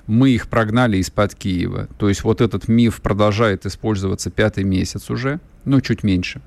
Мы 0.07 0.31
их 0.31 0.47
прогнали 0.47 0.97
из-под 0.97 1.35
Киева. 1.35 1.87
То 1.97 2.09
есть 2.09 2.23
вот 2.23 2.41
этот 2.41 2.67
миф 2.67 3.01
продолжает 3.01 3.65
использоваться 3.65 4.31
пятый 4.31 4.63
месяц 4.63 5.09
уже, 5.09 5.39
ну, 5.65 5.81
чуть 5.81 6.03
меньше. 6.03 6.41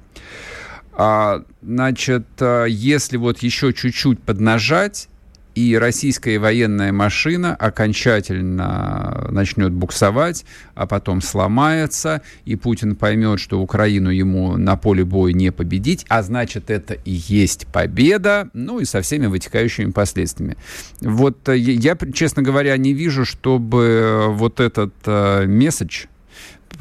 А, 0.93 1.43
значит, 1.63 2.27
если 2.69 3.17
вот 3.17 3.39
еще 3.39 3.73
чуть-чуть 3.73 4.21
поднажать, 4.21 5.09
и 5.55 5.77
российская 5.77 6.39
военная 6.39 6.93
машина 6.93 7.55
окончательно 7.55 9.29
начнет 9.31 9.73
буксовать, 9.73 10.45
а 10.75 10.87
потом 10.87 11.21
сломается, 11.21 12.23
и 12.45 12.57
Путин 12.57 12.97
поймет, 12.97 13.41
что 13.41 13.61
Украину 13.61 14.11
ему 14.11 14.57
на 14.57 14.77
поле 14.77 15.05
боя 15.05 15.33
не 15.33 15.53
победить, 15.53 16.07
а 16.09 16.23
значит, 16.23 16.71
это 16.71 16.95
и 16.95 17.13
есть 17.13 17.67
победа, 17.67 18.49
ну 18.53 18.81
и 18.81 18.85
со 18.85 19.03
всеми 19.03 19.27
вытекающими 19.27 19.91
последствиями. 19.91 20.57
Вот 21.01 21.49
э, 21.49 21.57
я, 21.57 21.97
честно 22.15 22.43
говоря, 22.43 22.77
не 22.77 22.93
вижу, 22.93 23.25
чтобы 23.25 24.27
вот 24.31 24.61
этот 24.61 24.95
э, 25.07 25.47
месседж, 25.47 26.07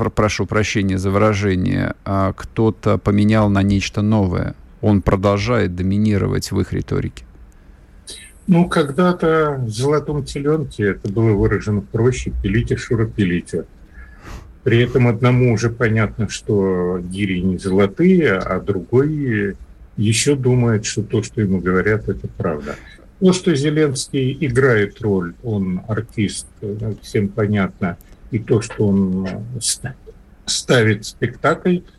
прошу 0.10 0.46
прощения 0.46 0.98
за 0.98 1.12
выражение, 1.12 1.96
а, 2.06 2.34
кто-то 2.34 2.98
поменял 2.98 3.50
на 3.50 3.62
нечто 3.62 4.02
новое. 4.02 4.56
Он 4.82 5.02
продолжает 5.02 5.76
доминировать 5.76 6.52
в 6.52 6.60
их 6.60 6.74
риторике. 6.74 7.26
Ну, 8.48 8.68
когда-то 8.68 9.60
в 9.60 9.70
«Золотом 9.70 10.26
теленке» 10.26 10.90
это 10.90 11.12
было 11.12 11.32
выражено 11.32 11.82
проще 11.82 12.32
«пилите, 12.42 12.76
Шура, 12.76 13.06
пилите». 13.06 13.66
При 14.64 14.84
этом 14.84 15.08
одному 15.08 15.54
уже 15.54 15.70
понятно, 15.70 16.30
что 16.30 17.00
гири 17.00 17.42
не 17.42 17.58
золотые, 17.58 18.34
а 18.34 18.60
другой 18.60 19.56
еще 19.98 20.36
думает, 20.36 20.86
что 20.86 21.02
то, 21.02 21.24
что 21.24 21.42
ему 21.42 21.60
говорят, 21.60 22.10
это 22.10 22.28
правда. 22.28 22.76
То, 23.20 23.34
что 23.34 23.56
Зеленский 23.56 24.38
играет 24.40 25.02
роль, 25.02 25.34
он 25.44 25.82
артист, 25.88 26.48
всем 27.02 27.30
понятно, 27.30 27.98
и 28.30 28.40
то, 28.40 28.62
что 28.62 28.88
он 28.88 29.28
ставит 30.46 31.06
спектакль– 31.06 31.80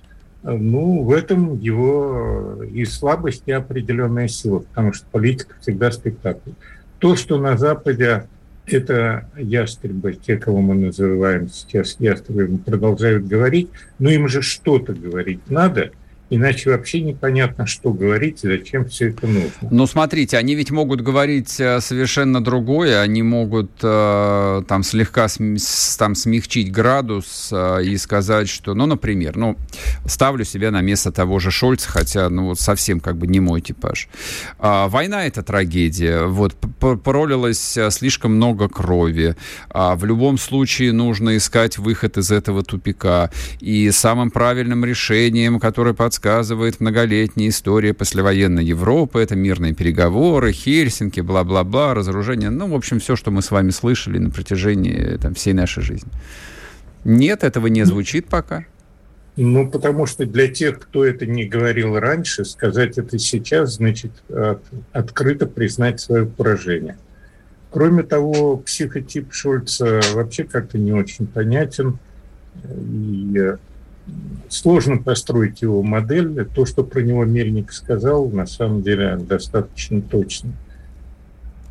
ну, 0.42 1.02
в 1.02 1.12
этом 1.12 1.58
его 1.58 2.62
и 2.64 2.84
слабость, 2.84 3.44
и 3.46 3.52
определенная 3.52 4.28
сила, 4.28 4.60
потому 4.60 4.92
что 4.92 5.06
политика 5.10 5.54
всегда 5.60 5.92
спектакль. 5.92 6.50
То, 6.98 7.16
что 7.16 7.38
на 7.38 7.56
Западе 7.56 8.26
это 8.66 9.28
ястребы, 9.36 10.14
те, 10.14 10.36
кого 10.36 10.60
мы 10.60 10.74
называем 10.74 11.48
сейчас 11.48 11.96
ястребами, 11.98 12.56
продолжают 12.56 13.26
говорить, 13.26 13.70
но 13.98 14.10
им 14.10 14.28
же 14.28 14.42
что-то 14.42 14.92
говорить 14.92 15.40
надо, 15.48 15.90
Иначе 16.34 16.70
вообще 16.70 17.02
непонятно, 17.02 17.66
что 17.66 17.92
говорить 17.92 18.42
и 18.42 18.48
зачем 18.48 18.86
все 18.86 19.10
это 19.10 19.26
нужно. 19.26 19.68
Но 19.70 19.86
смотрите, 19.86 20.38
они 20.38 20.54
ведь 20.54 20.70
могут 20.70 21.02
говорить 21.02 21.60
э, 21.60 21.78
совершенно 21.82 22.42
другое. 22.42 23.02
Они 23.02 23.22
могут 23.22 23.70
э, 23.82 24.62
там 24.66 24.82
слегка 24.82 25.28
см, 25.28 25.62
там, 25.98 26.14
смягчить 26.14 26.72
градус 26.72 27.50
э, 27.52 27.84
и 27.84 27.98
сказать, 27.98 28.48
что, 28.48 28.72
ну, 28.72 28.86
например, 28.86 29.36
ну, 29.36 29.58
ставлю 30.06 30.46
себя 30.46 30.70
на 30.70 30.80
место 30.80 31.12
того 31.12 31.38
же 31.38 31.50
Шольца, 31.50 31.90
хотя, 31.90 32.30
ну, 32.30 32.46
вот 32.46 32.58
совсем 32.58 33.00
как 33.00 33.18
бы 33.18 33.26
не 33.26 33.40
мой 33.40 33.60
типаж. 33.60 34.08
Э, 34.58 34.86
война— 34.88 35.26
это 35.26 35.42
трагедия. 35.42 36.24
Вот, 36.24 36.54
пролилось 37.04 37.76
э, 37.76 37.90
слишком 37.90 38.36
много 38.36 38.70
крови. 38.70 39.36
А 39.68 39.96
в 39.96 40.06
любом 40.06 40.38
случае 40.38 40.94
нужно 40.94 41.36
искать 41.36 41.76
выход 41.76 42.16
из 42.16 42.30
этого 42.30 42.62
тупика. 42.62 43.30
И 43.60 43.90
самым 43.90 44.30
правильным 44.30 44.82
решением, 44.86 45.60
которое 45.60 45.92
подсказывает 45.92 46.21
рассказывает 46.22 46.78
многолетняя 46.78 47.48
история 47.48 47.92
послевоенной 47.92 48.64
Европы. 48.64 49.20
Это 49.20 49.34
мирные 49.34 49.74
переговоры, 49.74 50.52
Хельсинки, 50.52 51.20
бла-бла-бла, 51.20 51.94
разоружение. 51.94 52.48
Ну, 52.48 52.68
в 52.68 52.74
общем, 52.74 53.00
все, 53.00 53.16
что 53.16 53.32
мы 53.32 53.42
с 53.42 53.50
вами 53.50 53.70
слышали 53.70 54.18
на 54.18 54.30
протяжении 54.30 55.16
там, 55.16 55.34
всей 55.34 55.52
нашей 55.52 55.82
жизни. 55.82 56.12
Нет, 57.04 57.42
этого 57.42 57.66
не 57.66 57.84
звучит 57.84 58.26
пока. 58.26 58.64
Ну, 59.34 59.68
потому 59.68 60.06
что 60.06 60.24
для 60.24 60.46
тех, 60.46 60.78
кто 60.78 61.04
это 61.04 61.26
не 61.26 61.44
говорил 61.44 61.98
раньше, 61.98 62.44
сказать 62.44 62.98
это 62.98 63.18
сейчас 63.18 63.74
значит 63.74 64.12
от, 64.28 64.62
открыто 64.92 65.46
признать 65.46 66.00
свое 66.00 66.24
поражение. 66.24 66.98
Кроме 67.72 68.04
того, 68.04 68.58
психотип 68.58 69.32
Шульца 69.32 70.00
вообще 70.14 70.44
как-то 70.44 70.78
не 70.78 70.92
очень 70.92 71.26
понятен. 71.26 71.98
И 72.64 73.54
сложно 74.48 74.98
построить 74.98 75.62
его 75.62 75.82
модель. 75.82 76.46
То, 76.54 76.66
что 76.66 76.84
про 76.84 77.00
него 77.00 77.24
Мельник 77.24 77.72
сказал, 77.72 78.28
на 78.28 78.46
самом 78.46 78.82
деле 78.82 79.16
достаточно 79.16 80.00
точно. 80.00 80.52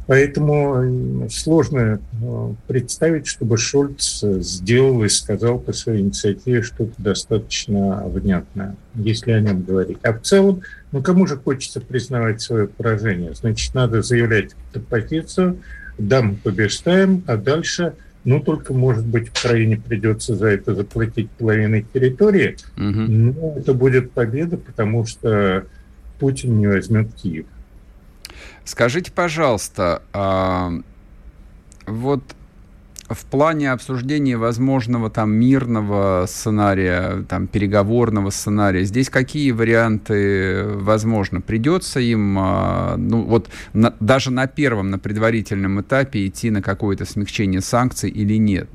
Поэтому 0.07 1.29
сложно 1.29 1.99
э, 2.21 2.53
представить, 2.67 3.27
чтобы 3.27 3.57
Шольц 3.57 4.21
сделал 4.21 5.03
и 5.03 5.09
сказал 5.09 5.59
по 5.59 5.71
своей 5.73 6.01
инициативе 6.01 6.63
что-то 6.63 6.93
достаточно 6.97 8.03
внятное, 8.07 8.75
если 8.95 9.31
о 9.31 9.39
нем 9.39 9.61
говорить. 9.61 9.99
А 10.01 10.11
в 10.11 10.21
целом, 10.21 10.63
ну 10.91 11.01
кому 11.01 11.27
же 11.27 11.37
хочется 11.37 11.79
признавать 11.79 12.41
свое 12.41 12.67
поражение? 12.67 13.33
Значит, 13.35 13.73
надо 13.73 14.01
заявлять 14.01 14.51
эту 14.73 14.83
позицию, 14.83 15.59
да, 15.97 16.21
мы 16.21 16.35
побеждаем, 16.35 17.23
а 17.27 17.37
дальше– 17.37 17.93
ну, 18.23 18.39
только, 18.39 18.73
может 18.73 19.05
быть, 19.05 19.29
Украине 19.29 19.77
придется 19.77 20.35
за 20.35 20.47
это 20.47 20.75
заплатить 20.75 21.29
половиной 21.31 21.85
территории. 21.93 22.57
Угу. 22.77 22.83
Но 22.83 23.53
это 23.57 23.73
будет 23.73 24.11
победа, 24.11 24.57
потому 24.57 25.05
что 25.05 25.65
Путин 26.19 26.59
не 26.59 26.67
возьмет 26.67 27.13
Киев. 27.15 27.47
Скажите, 28.63 29.11
пожалуйста, 29.11 30.03
а, 30.13 30.71
вот 31.87 32.23
в 33.13 33.25
плане 33.25 33.71
обсуждения 33.71 34.37
возможного 34.37 35.09
там 35.09 35.33
мирного 35.33 36.25
сценария, 36.27 37.23
там 37.27 37.47
переговорного 37.47 38.29
сценария, 38.29 38.83
здесь 38.83 39.09
какие 39.09 39.51
варианты 39.51 40.65
возможно? 40.65 41.41
Придется 41.41 41.99
им, 41.99 42.37
а, 42.39 42.95
ну 42.97 43.23
вот 43.23 43.49
на, 43.73 43.93
даже 43.99 44.31
на 44.31 44.47
первом, 44.47 44.89
на 44.89 44.99
предварительном 44.99 45.81
этапе 45.81 46.27
идти 46.27 46.49
на 46.49 46.61
какое-то 46.61 47.05
смягчение 47.05 47.61
санкций 47.61 48.09
или 48.09 48.35
нет? 48.35 48.69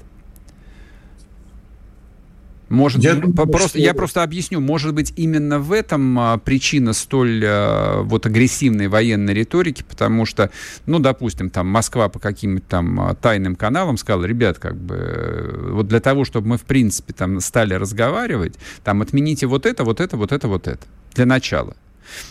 Может, 2.68 3.02
я, 3.02 3.14
думаю, 3.14 3.48
просто, 3.48 3.70
что... 3.70 3.78
я 3.78 3.94
просто 3.94 4.22
объясню, 4.24 4.60
может 4.60 4.92
быть, 4.92 5.12
именно 5.16 5.60
в 5.60 5.70
этом 5.70 6.18
а, 6.18 6.38
причина 6.38 6.94
столь 6.94 7.42
а, 7.46 8.02
вот 8.02 8.26
агрессивной 8.26 8.88
военной 8.88 9.34
риторики, 9.34 9.84
потому 9.88 10.26
что, 10.26 10.50
ну, 10.84 10.98
допустим, 10.98 11.48
там 11.50 11.68
Москва 11.68 12.08
по 12.08 12.18
каким-то 12.18 12.64
там 12.68 13.00
а, 13.00 13.14
тайным 13.14 13.54
каналам 13.54 13.96
сказала, 13.96 14.24
ребят, 14.24 14.58
как 14.58 14.76
бы, 14.76 15.68
вот 15.70 15.86
для 15.86 16.00
того, 16.00 16.24
чтобы 16.24 16.48
мы, 16.48 16.58
в 16.58 16.64
принципе, 16.64 17.12
там 17.12 17.38
стали 17.40 17.74
разговаривать, 17.74 18.54
там 18.82 19.00
отмените 19.00 19.46
вот 19.46 19.64
это, 19.64 19.84
вот 19.84 20.00
это, 20.00 20.16
вот 20.16 20.32
это, 20.32 20.48
вот 20.48 20.66
это, 20.66 20.84
для 21.14 21.24
начала. 21.24 21.76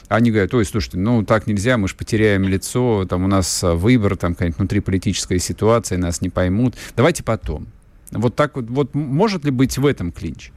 Они 0.10 0.32
говорят, 0.32 0.54
ой, 0.54 0.66
слушайте, 0.66 0.98
ну 0.98 1.24
так 1.24 1.48
нельзя, 1.48 1.78
мы 1.78 1.88
же 1.88 1.96
потеряем 1.96 2.44
лицо, 2.44 3.06
там 3.06 3.24
у 3.24 3.28
нас 3.28 3.62
выбор, 3.64 4.18
там 4.18 4.34
какая-нибудь 4.34 4.60
внутриполитическая 4.60 5.40
ситуация, 5.40 5.98
нас 5.98 6.22
не 6.22 6.30
поймут. 6.30 6.76
Давайте 6.96 7.24
потом. 7.24 7.68
Вот 8.16 8.36
так 8.36 8.56
вот, 8.56 8.66
вот 8.70 8.96
может 8.96 9.46
ли 9.46 9.52
быть 9.52 9.78
в 9.78 9.86
этом 9.86 10.12
клинч? 10.12 10.52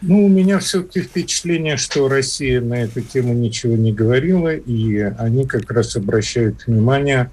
Ну, 0.00 0.26
у 0.26 0.28
меня 0.28 0.58
все-таки 0.58 1.00
впечатление, 1.00 1.76
что 1.76 2.08
Россия 2.08 2.60
на 2.60 2.74
эту 2.74 3.02
тему 3.02 3.34
ничего 3.34 3.76
не 3.76 3.92
говорила, 3.92 4.52
и 4.52 4.98
они 4.98 5.46
как 5.46 5.70
раз 5.70 5.94
обращают 5.94 6.66
внимание 6.66 7.30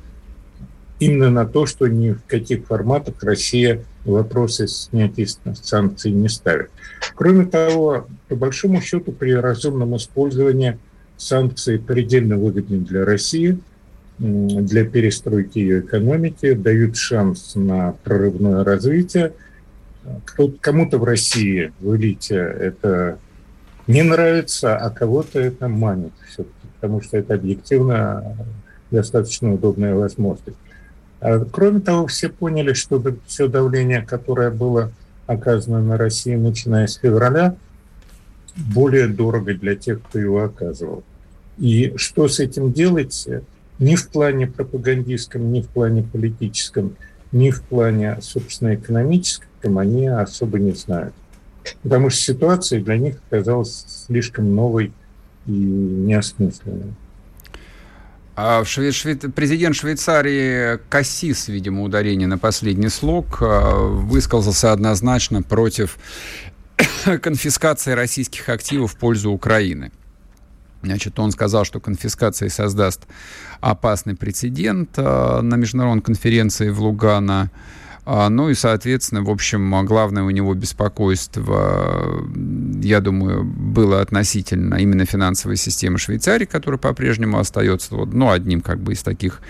именно 1.00 1.32
на 1.32 1.46
то, 1.46 1.66
что 1.66 1.88
ни 1.88 2.12
в 2.12 2.22
каких 2.28 2.68
форматах 2.68 3.24
Россия 3.24 3.84
вопросы 4.06 4.68
снятия 4.68 5.28
санкций 5.62 6.12
не 6.12 6.30
ставит. 6.30 6.70
Кроме 7.16 7.46
того, 7.46 8.08
по 8.28 8.36
большому 8.36 8.82
счету, 8.82 9.12
при 9.14 9.32
разумном 9.32 9.98
использовании 9.98 10.78
санкций 11.18 11.80
предельно 11.80 12.38
выгодны 12.38 12.78
для 12.80 13.04
России– 13.04 13.58
для 14.20 14.86
перестройки 14.86 15.60
ее 15.60 15.80
экономики, 15.80 16.54
дают 16.54 16.98
шанс 16.98 17.56
на 17.56 17.94
прорывное 18.04 18.64
развитие. 18.64 19.34
Кому-то 20.62 20.98
в 20.98 21.04
России, 21.04 21.72
в 21.80 21.96
элите, 21.96 22.36
это 22.36 23.18
не 23.88 24.04
нравится, 24.04 24.78
а 24.78 24.90
кого-то 24.90 25.40
это 25.40 25.68
манит 25.68 26.14
потому 26.80 27.02
что 27.02 27.18
это 27.18 27.34
объективно 27.34 28.38
достаточно 28.90 29.54
удобная 29.54 29.96
возможность. 29.96 30.58
А, 31.20 31.44
кроме 31.44 31.82
того, 31.82 32.08
все 32.08 32.30
поняли, 32.30 32.72
что 32.72 33.04
все 33.28 33.50
давление, 33.50 34.02
которое 34.02 34.50
было 34.50 34.92
оказано 35.28 35.82
на 35.82 35.98
Россию, 35.98 36.40
начиная 36.40 36.88
с 36.88 36.96
февраля, 36.96 37.56
более 38.56 39.08
дорого 39.08 39.54
для 39.54 39.76
тех, 39.76 40.02
кто 40.02 40.20
его 40.20 40.44
оказывал. 40.44 41.04
И 41.58 41.94
что 41.98 42.30
с 42.30 42.40
этим 42.40 42.72
делать? 42.72 43.28
Ни 43.80 43.96
в 43.96 44.10
плане 44.10 44.48
пропагандистском, 44.48 45.52
ни 45.52 45.62
в 45.62 45.68
плане 45.68 46.04
политическом, 46.04 46.96
ни 47.32 47.50
в 47.50 47.62
плане, 47.64 48.18
собственно, 48.22 48.76
экономическом 48.76 49.78
они 49.78 50.08
особо 50.08 50.60
не 50.60 50.72
знают. 50.72 51.14
Потому 51.84 52.10
что 52.10 52.22
ситуация 52.22 52.82
для 52.82 52.98
них 52.98 53.18
оказалась 53.30 53.86
слишком 54.08 54.56
новой 54.56 54.92
и 55.46 55.52
неосмысленной. 55.52 56.94
А 58.36 58.64
шве- 58.64 58.92
шве- 58.92 59.18
президент 59.30 59.76
Швейцарии 59.76 60.80
Кассис, 60.90 61.50
видимо, 61.50 61.84
ударение 61.84 62.28
на 62.28 62.38
последний 62.38 62.88
слог, 62.88 63.40
а, 63.42 63.76
высказался 63.76 64.72
однозначно 64.72 65.42
против 65.42 65.98
конфискации 67.22 67.92
российских 67.92 68.48
активов 68.48 68.94
в 68.94 68.96
пользу 68.96 69.32
Украины. 69.32 69.92
Значит, 70.82 71.20
он 71.20 71.32
сказал, 71.32 71.66
что 71.66 71.80
конфискация 71.80 72.50
создаст 72.50 73.08
опасный 73.60 74.16
прецедент 74.16 74.92
э, 74.98 75.42
на 75.42 75.56
международной 75.56 76.02
конференции 76.04 76.70
в 76.70 76.82
Лугано. 76.82 77.52
А, 78.12 78.28
ну 78.30 78.50
и, 78.50 78.56
соответственно, 78.56 79.22
в 79.22 79.30
общем, 79.30 79.86
главное 79.86 80.24
у 80.24 80.32
него 80.32 80.56
беспокойство, 80.56 82.26
я 82.82 83.02
думаю, 83.02 83.44
было 83.44 84.02
относительно 84.02 84.78
именно 84.78 85.06
финансовой 85.06 85.58
системы 85.58 86.00
Швейцарии, 86.00 86.46
которая 86.46 86.80
по-прежнему 86.80 87.38
остается, 87.38 87.94
вот, 87.94 88.12
ну, 88.12 88.32
одним 88.32 88.62
как 88.62 88.80
бы 88.80 88.94
из 88.94 89.04
таких, 89.04 89.42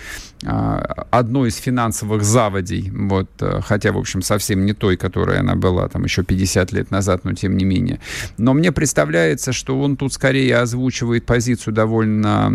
а, 0.45 1.05
одной 1.09 1.49
из 1.49 1.55
финансовых 1.55 2.25
заводей, 2.25 2.91
вот, 2.91 3.29
э, 3.39 3.61
хотя, 3.63 3.93
в 3.93 3.97
общем, 3.97 4.21
совсем 4.21 4.65
не 4.65 4.73
той, 4.73 4.97
которая 4.97 5.39
она 5.39 5.55
была 5.55 5.87
там 5.87 6.03
еще 6.03 6.23
50 6.23 6.73
лет 6.73 6.91
назад, 6.91 7.23
но 7.23 7.31
тем 7.31 7.55
не 7.55 7.63
менее. 7.63 8.01
Но 8.37 8.53
мне 8.53 8.73
представляется, 8.73 9.53
что 9.53 9.79
он 9.79 9.95
тут 9.95 10.11
скорее 10.11 10.57
озвучивает 10.57 11.25
позицию 11.25 11.73
довольно 11.73 12.51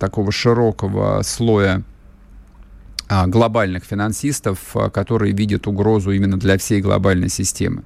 такого 0.00 0.32
широкого 0.32 1.22
слоя 1.22 1.84
глобальных 3.08 3.84
финансистов, 3.84 4.58
а, 4.74 4.90
которые 4.90 5.32
видят 5.32 5.66
угрозу 5.66 6.10
именно 6.12 6.38
для 6.38 6.58
всей 6.58 6.80
глобальной 6.80 7.28
системы. 7.28 7.82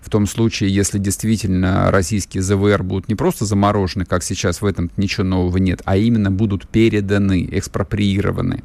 В 0.00 0.10
том 0.10 0.26
случае, 0.26 0.74
если 0.74 0.98
действительно 0.98 1.90
российские 1.90 2.42
ЗВР 2.42 2.82
будут 2.82 3.08
не 3.08 3.14
просто 3.14 3.44
заморожены, 3.44 4.04
как 4.04 4.22
сейчас 4.22 4.62
в 4.62 4.66
этом 4.66 4.90
ничего 4.96 5.24
нового 5.24 5.56
нет, 5.58 5.82
а 5.84 5.96
именно 5.96 6.30
будут 6.30 6.68
переданы, 6.68 7.48
экспроприированы. 7.50 8.62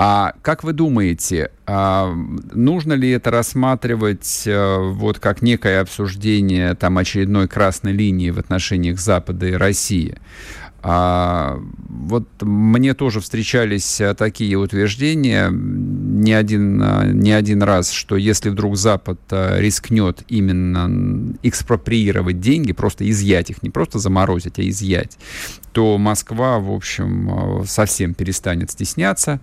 А 0.00 0.34
как 0.42 0.62
вы 0.62 0.74
думаете, 0.74 1.50
а, 1.66 2.14
нужно 2.52 2.92
ли 2.92 3.10
это 3.10 3.30
рассматривать 3.30 4.44
вот 4.46 5.18
как 5.18 5.42
некое 5.42 5.80
обсуждение 5.80 6.74
там 6.74 6.98
очередной 6.98 7.48
красной 7.48 7.92
линии 7.92 8.30
в 8.30 8.38
отношениях 8.38 9.00
Запада 9.00 9.46
и 9.46 9.52
России? 9.52 10.18
А, 10.80 11.60
вот 11.88 12.28
мне 12.40 12.94
тоже 12.94 13.20
встречались 13.20 14.00
э, 14.00 14.14
такие 14.14 14.56
утверждения. 14.56 15.50
не 15.50 16.32
один, 16.32 17.20
не 17.20 17.32
один 17.32 17.62
раз, 17.62 17.90
что 17.90 18.16
если 18.16 18.50
вдруг 18.50 18.76
Запад 18.76 19.18
рискнет 19.30 20.22
именно 20.28 21.34
экспроприировать 21.42 22.40
деньги, 22.40 22.72
просто 22.72 23.08
изъять 23.10 23.50
их, 23.50 23.62
не 23.62 23.70
просто 23.70 23.98
заморозить, 23.98 24.58
а 24.58 24.68
изъять, 24.68 25.18
то 25.72 25.98
Москва, 25.98 26.58
в 26.60 26.70
общем, 26.70 27.64
совсем 27.66 28.14
перестанет 28.14 28.70
стесняться 28.70 29.40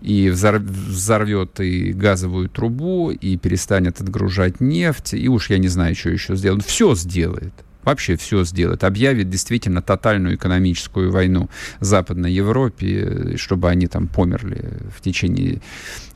и 0.00 0.30
взорвет 0.30 1.60
и 1.60 1.92
газовую 1.92 2.48
трубу, 2.48 3.10
и 3.10 3.36
перестанет 3.36 4.00
отгружать 4.00 4.60
нефть, 4.60 5.14
и 5.14 5.28
уж 5.28 5.50
я 5.50 5.58
не 5.58 5.68
знаю, 5.68 5.96
что 5.96 6.10
еще 6.10 6.36
сделает. 6.36 6.64
Все 6.64 6.94
сделает 6.94 7.65
вообще 7.86 8.16
все 8.16 8.44
сделает, 8.44 8.84
объявит 8.84 9.30
действительно 9.30 9.80
тотальную 9.80 10.34
экономическую 10.34 11.10
войну 11.10 11.48
Западной 11.80 12.32
Европе, 12.32 13.36
чтобы 13.36 13.70
они 13.70 13.86
там 13.86 14.08
померли 14.08 14.72
в 14.94 15.00
течение 15.00 15.62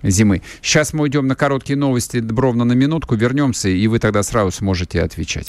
зимы. 0.03 0.43
Сейчас 0.61 0.93
мы 0.93 1.05
уйдем 1.05 1.27
на 1.27 1.37
короткие 1.37 1.79
новости, 1.79 2.23
ровно 2.37 2.65
на 2.65 2.73
минутку, 2.73 3.15
вернемся, 3.15 3.69
и 3.69 3.87
вы 3.87 3.99
тогда 4.01 4.23
сразу 4.23 4.51
сможете 4.51 5.01
отвечать. 5.01 5.49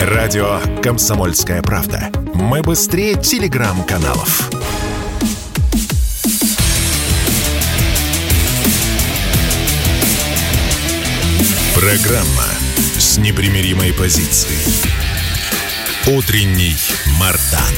Радио 0.00 0.60
«Комсомольская 0.80 1.60
правда». 1.60 2.10
Мы 2.34 2.62
быстрее 2.62 3.20
телеграм-каналов. 3.20 4.48
Программа 11.74 12.57
с 13.18 13.20
непримиримой 13.20 13.92
позицией. 13.92 14.86
Утренний 16.06 16.76
Мардан. 17.18 17.74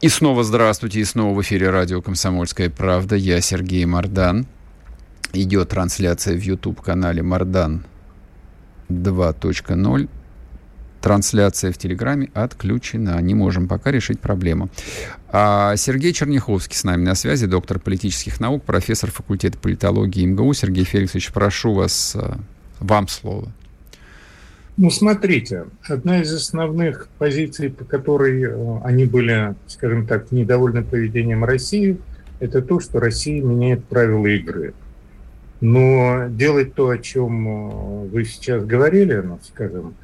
И 0.00 0.08
снова 0.08 0.44
здравствуйте, 0.44 1.00
и 1.00 1.04
снова 1.04 1.34
в 1.34 1.42
эфире 1.42 1.70
радио 1.70 2.00
«Комсомольская 2.00 2.70
правда». 2.70 3.16
Я 3.16 3.40
Сергей 3.40 3.84
Мардан. 3.86 4.46
Идет 5.32 5.70
трансляция 5.70 6.36
в 6.36 6.40
YouTube-канале 6.40 7.22
«Мардан 7.22 7.84
2.0». 8.88 10.08
Трансляция 11.00 11.72
в 11.72 11.78
Телеграме 11.78 12.30
отключена. 12.34 13.20
Не 13.20 13.34
можем 13.34 13.66
пока 13.66 13.90
решить 13.90 14.20
проблему. 14.20 14.68
А 15.28 15.74
Сергей 15.76 16.12
Черняховский 16.12 16.76
с 16.76 16.84
нами 16.84 17.02
на 17.02 17.16
связи, 17.16 17.46
доктор 17.46 17.80
политических 17.80 18.38
наук, 18.38 18.62
профессор 18.64 19.10
факультета 19.10 19.58
политологии 19.58 20.24
МГУ. 20.24 20.54
Сергей 20.54 20.84
Феликсович, 20.84 21.32
прошу 21.32 21.74
вас, 21.74 22.14
э, 22.14 22.34
вам 22.80 23.08
слово. 23.08 23.52
Ну, 24.76 24.90
смотрите, 24.90 25.66
одна 25.88 26.22
из 26.22 26.32
основных 26.32 27.08
позиций, 27.18 27.70
по 27.70 27.84
которой 27.84 28.42
э, 28.42 28.80
они 28.82 29.04
были, 29.04 29.54
скажем 29.66 30.06
так, 30.06 30.32
недовольны 30.32 30.82
поведением 30.82 31.44
России, 31.44 31.98
это 32.38 32.62
то, 32.62 32.80
что 32.80 32.98
Россия 32.98 33.42
меняет 33.42 33.84
правила 33.84 34.26
игры. 34.26 34.72
Но 35.60 36.28
делать 36.30 36.74
то, 36.74 36.88
о 36.88 36.96
чем 36.96 37.46
э, 37.46 38.06
вы 38.08 38.24
сейчас 38.24 38.64
говорили, 38.64 39.16
ну, 39.16 39.38
скажем, 39.42 39.94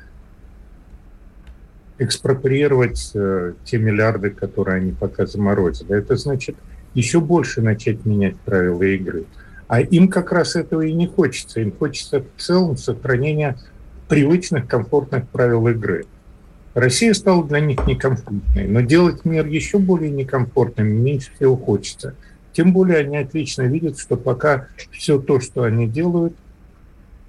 экспроприировать 1.99 3.13
э, 3.15 3.55
те 3.65 3.79
миллиарды, 3.79 4.31
которые 4.31 4.77
они 4.77 4.93
пока 4.93 5.25
заморозили. 5.27 5.97
Это 5.97 6.17
значит 6.17 6.57
еще 6.93 7.21
больше 7.21 7.63
начать 7.63 8.05
менять 8.05 8.37
правила 8.41 8.83
игры. 8.83 9.25
А 9.69 9.81
им 9.81 10.09
как 10.09 10.33
раз 10.33 10.57
этого 10.57 10.83
и 10.83 10.93
не 10.93 11.07
хочется. 11.07 11.61
Им 11.61 11.73
хочется 11.73 12.21
в 12.21 12.41
целом 12.41 12.77
сохранения 12.77 13.59
привычных, 14.09 14.67
комфортных 14.69 15.29
правил 15.29 15.67
игры. 15.69 16.07
Россия 16.75 17.15
стала 17.15 17.43
для 17.45 17.61
них 17.61 17.87
некомфортной, 17.87 18.67
но 18.69 18.81
делать 18.83 19.25
мир 19.25 19.47
еще 19.47 19.79
более 19.79 20.11
некомфортным 20.11 20.87
меньше 20.87 21.31
всего 21.35 21.57
хочется. 21.57 22.15
Тем 22.53 22.73
более 22.73 22.99
они 22.99 23.17
отлично 23.17 23.63
видят, 23.63 23.99
что 23.99 24.17
пока 24.17 24.69
все 24.91 25.19
то, 25.19 25.41
что 25.41 25.63
они 25.63 25.89
делают, 25.89 26.35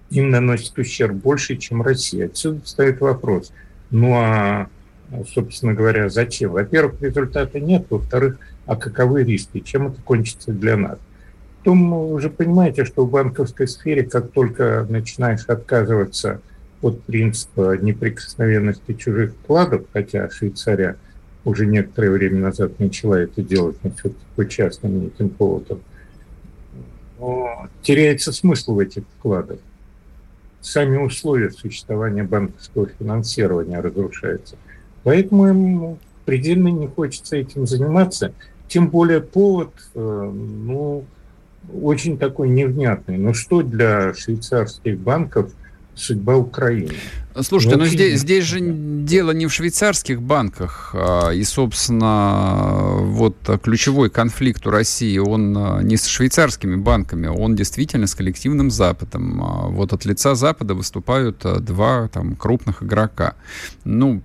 им 0.10 0.30
наносит 0.30 0.78
ущерб 0.78 1.16
больше, 1.16 1.56
чем 1.58 1.82
Россия. 1.82 2.28
Отсюда 2.28 2.62
стоит 2.66 3.00
вопрос– 3.02 3.52
ну 3.90 4.14
а, 4.16 4.68
собственно 5.34 5.74
говоря, 5.74 6.10
зачем? 6.10 6.52
Во-первых, 6.52 7.02
результата 7.02 7.60
нет. 7.60 7.86
Во-вторых, 7.90 8.38
а 8.66 8.76
каковы 8.76 9.24
риски? 9.24 9.60
Чем 9.60 9.88
это 9.88 10.02
кончится 10.02 10.52
для 10.52 10.76
нас? 10.78 11.00
Потом 11.68 11.92
вы 11.92 12.14
уже 12.14 12.30
понимаете, 12.30 12.86
что 12.86 13.06
в 13.06 13.10
банковской 13.10 13.68
сфере, 13.68 14.04
как 14.04 14.32
только 14.32 14.88
начинаешь 14.88 15.44
отказываться 15.48 16.40
от 16.82 17.04
принципа 17.04 17.78
неприкосновенности 17.78 18.94
чужих 18.94 19.34
вкладов, 19.34 19.82
хотя 19.92 20.30
Швейцария 20.30 20.96
уже 21.44 21.66
некоторое 21.66 22.12
время 22.12 22.40
назад 22.40 22.80
начала 22.80 23.16
это 23.16 23.42
делать, 23.42 23.76
но 23.84 23.90
все-таки 23.90 24.24
по 24.38 24.46
частным 24.48 25.08
этим 25.08 25.28
поводам, 25.28 25.82
теряется 27.82 28.32
смысл 28.32 28.76
в 28.76 28.80
этих 28.80 29.04
вкладах 29.20 29.60
сами 30.62 30.96
условия 30.96 31.52
существования 31.52 32.24
банковского 32.24 32.88
финансирования 32.98 33.82
разрушаются. 33.82 34.56
Поэтому 35.04 35.50
им 35.50 35.98
предельно 36.24 36.70
не 36.70 36.88
хочется 36.88 37.36
этим 37.36 37.68
заниматься. 37.68 38.32
Тем 38.70 38.88
более 38.88 39.20
повод, 39.20 39.74
э, 39.96 40.32
ну, 40.34 41.04
очень 41.74 42.18
такой 42.18 42.50
невнятный. 42.50 43.18
Но 43.18 43.34
что 43.34 43.62
для 43.62 44.14
швейцарских 44.14 45.00
банков– 45.00 45.52
судьба 45.98 46.38
Украины. 46.38 46.94
Слушайте, 47.42 47.78
но 47.78 47.86
здесь, 47.86 48.22
здесь 48.22 48.46
же 48.46 48.60
дело 48.62 49.32
не 49.32 49.46
в 49.46 49.54
швейцарских 49.54 50.22
банках. 50.22 50.92
А, 50.94 51.30
и, 51.30 51.44
собственно, 51.44 52.98
вот 53.00 53.36
ключевой 53.62 54.10
конфликт 54.10 54.66
у 54.66 54.72
России, 54.72 55.18
он 55.20 55.56
а, 55.56 55.82
не 55.82 55.98
с 55.98 56.06
швейцарскими 56.06 56.76
банками, 56.76 57.28
он 57.28 57.56
действительно 57.56 58.08
с 58.08 58.16
коллективным 58.16 58.72
Западом. 58.72 59.44
А, 59.44 59.68
вот 59.68 59.94
от 59.94 60.06
лица 60.06 60.34
Запада 60.34 60.74
выступают 60.74 61.46
два 61.64 62.08
там, 62.08 62.36
крупных 62.36 62.82
игрока. 62.82 63.36
Ну, 63.84 64.24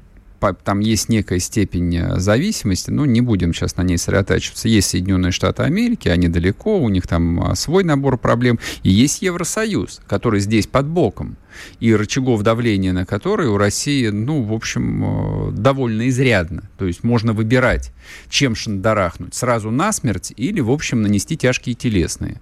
там 0.65 0.81
есть 0.81 1.09
некая 1.09 1.39
степень 1.39 1.97
э, 1.97 2.19
зависимости, 2.19 2.91
но 2.91 3.07
не 3.07 3.21
будем 3.21 3.55
сейчас 3.55 3.77
на 3.77 3.83
ней 3.83 3.97
сосредотачиваться. 3.97 4.69
Есть 4.69 4.91
Соединенные 4.91 5.33
Штаты 5.33 5.63
Америки, 5.63 6.09
они 6.09 6.29
далеко, 6.29 6.79
у 6.79 6.89
них 6.89 7.07
там 7.07 7.55
свой 7.55 7.85
набор 7.85 8.19
проблем. 8.19 8.59
И 8.83 8.91
есть 8.91 9.23
Евросоюз, 9.23 10.01
который 10.07 10.41
здесь 10.41 10.67
под 10.67 10.87
боком 10.87 11.37
и 11.81 11.95
рычагов 11.95 12.43
давления 12.43 12.93
на 12.93 13.05
которые 13.07 13.51
у 13.51 13.57
России, 13.57 14.09
ну, 14.09 14.43
в 14.43 14.53
общем, 14.53 15.05
э, 15.05 15.53
довольно 15.53 16.09
изрядно. 16.09 16.65
То 16.79 16.87
есть 16.87 17.05
можно 17.05 17.33
выбирать, 17.33 17.93
чем 18.29 18.55
шандарахнуть. 18.55 19.35
Сразу 19.35 19.71
насмерть 19.71 20.33
или, 20.37 20.61
в 20.61 20.71
общем, 20.71 21.03
нанести 21.03 21.37
тяжкие 21.37 21.75
телесные. 21.75 22.41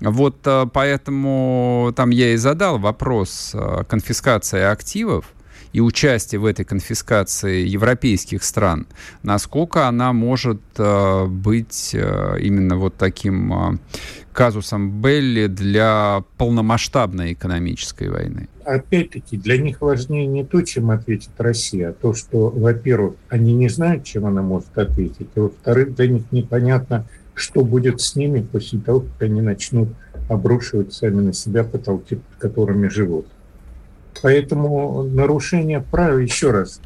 Вот 0.00 0.38
э, 0.44 0.66
поэтому 0.72 1.92
там 1.96 2.10
я 2.10 2.32
и 2.32 2.36
задал 2.36 2.78
вопрос 2.78 3.54
конфискации 3.88 4.62
активов, 4.62 5.26
и 5.72 5.80
участие 5.80 6.40
в 6.40 6.44
этой 6.44 6.64
конфискации 6.64 7.66
европейских 7.66 8.42
стран, 8.42 8.86
насколько 9.22 9.86
она 9.86 10.12
может 10.12 10.60
э, 10.78 11.26
быть 11.26 11.90
э, 11.94 12.36
именно 12.40 12.76
вот 12.76 12.96
таким 12.96 13.52
э, 13.52 13.78
казусом 14.32 15.00
Белли 15.00 15.46
для 15.46 16.24
полномасштабной 16.36 17.32
экономической 17.34 18.08
войны? 18.08 18.48
Опять-таки, 18.64 19.36
для 19.36 19.58
них 19.58 19.80
важнее 19.80 20.26
не 20.26 20.44
то, 20.44 20.62
чем 20.62 20.90
ответит 20.90 21.30
Россия, 21.38 21.90
а 21.90 21.92
то, 21.92 22.14
что, 22.14 22.50
во-первых, 22.50 23.14
они 23.28 23.52
не 23.52 23.68
знают, 23.68 24.04
чем 24.04 24.26
она 24.26 24.42
может 24.42 24.76
ответить, 24.76 25.28
а 25.36 25.40
во-вторых, 25.40 25.94
для 25.94 26.08
них 26.08 26.22
непонятно, 26.30 27.06
что 27.34 27.64
будет 27.64 28.00
с 28.00 28.16
ними 28.16 28.40
после 28.42 28.80
того, 28.80 29.00
как 29.00 29.22
они 29.22 29.40
начнут 29.40 29.88
обрушивать 30.28 30.92
сами 30.92 31.20
на 31.20 31.32
себя 31.32 31.64
потолки, 31.64 32.16
под 32.16 32.38
которыми 32.38 32.88
живут. 32.88 33.26
Поэтому 34.22 35.02
нарушение 35.02 35.80
правил, 35.80 36.18
еще 36.18 36.50
раз, 36.50 36.80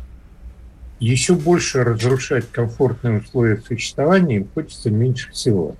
еще 1.01 1.35
больше 1.35 1.83
разрушать 1.83 2.47
комфортные 2.51 3.21
условия 3.21 3.61
существования 3.67 4.37
им 4.37 4.49
хочется 4.55 4.91
меньше 4.91 5.33
всего. 5.33 5.75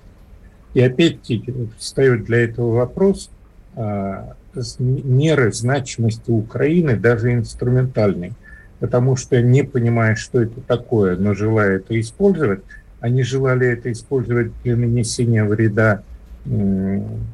И 0.73 0.81
опять-таки 0.81 1.53
встает 1.77 2.25
для 2.25 2.43
этого 2.43 2.75
вопрос 2.75 3.29
а, 3.75 4.35
меры 4.79 5.53
значимости 5.53 6.29
Украины, 6.29 6.97
даже 6.97 7.33
инструментальной. 7.33 8.33
Потому 8.79 9.15
что 9.15 9.41
не 9.41 9.63
понимая, 9.63 10.15
что 10.15 10.41
это 10.41 10.59
такое, 10.59 11.15
но 11.15 11.33
желая 11.33 11.77
это 11.77 11.97
использовать, 11.97 12.59
они 12.99 13.23
желали 13.23 13.67
это 13.67 13.89
использовать 13.91 14.51
для 14.63 14.75
нанесения 14.75 15.45
вреда 15.45 16.03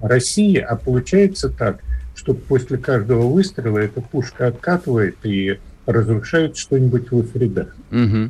России, 0.02 0.58
а 0.58 0.76
получается 0.76 1.50
так– 1.50 1.80
что 2.16 2.34
после 2.34 2.78
каждого 2.78 3.28
выстрела 3.28 3.80
эта 3.80 4.02
пушка 4.02 4.48
откатывает 4.48 5.18
и 5.24 5.60
разрушает 5.86 6.58
что-нибудь 6.58 7.12
в 7.12 7.20
их 7.20 7.36
рядах. 7.36 7.76
Угу. 7.92 8.30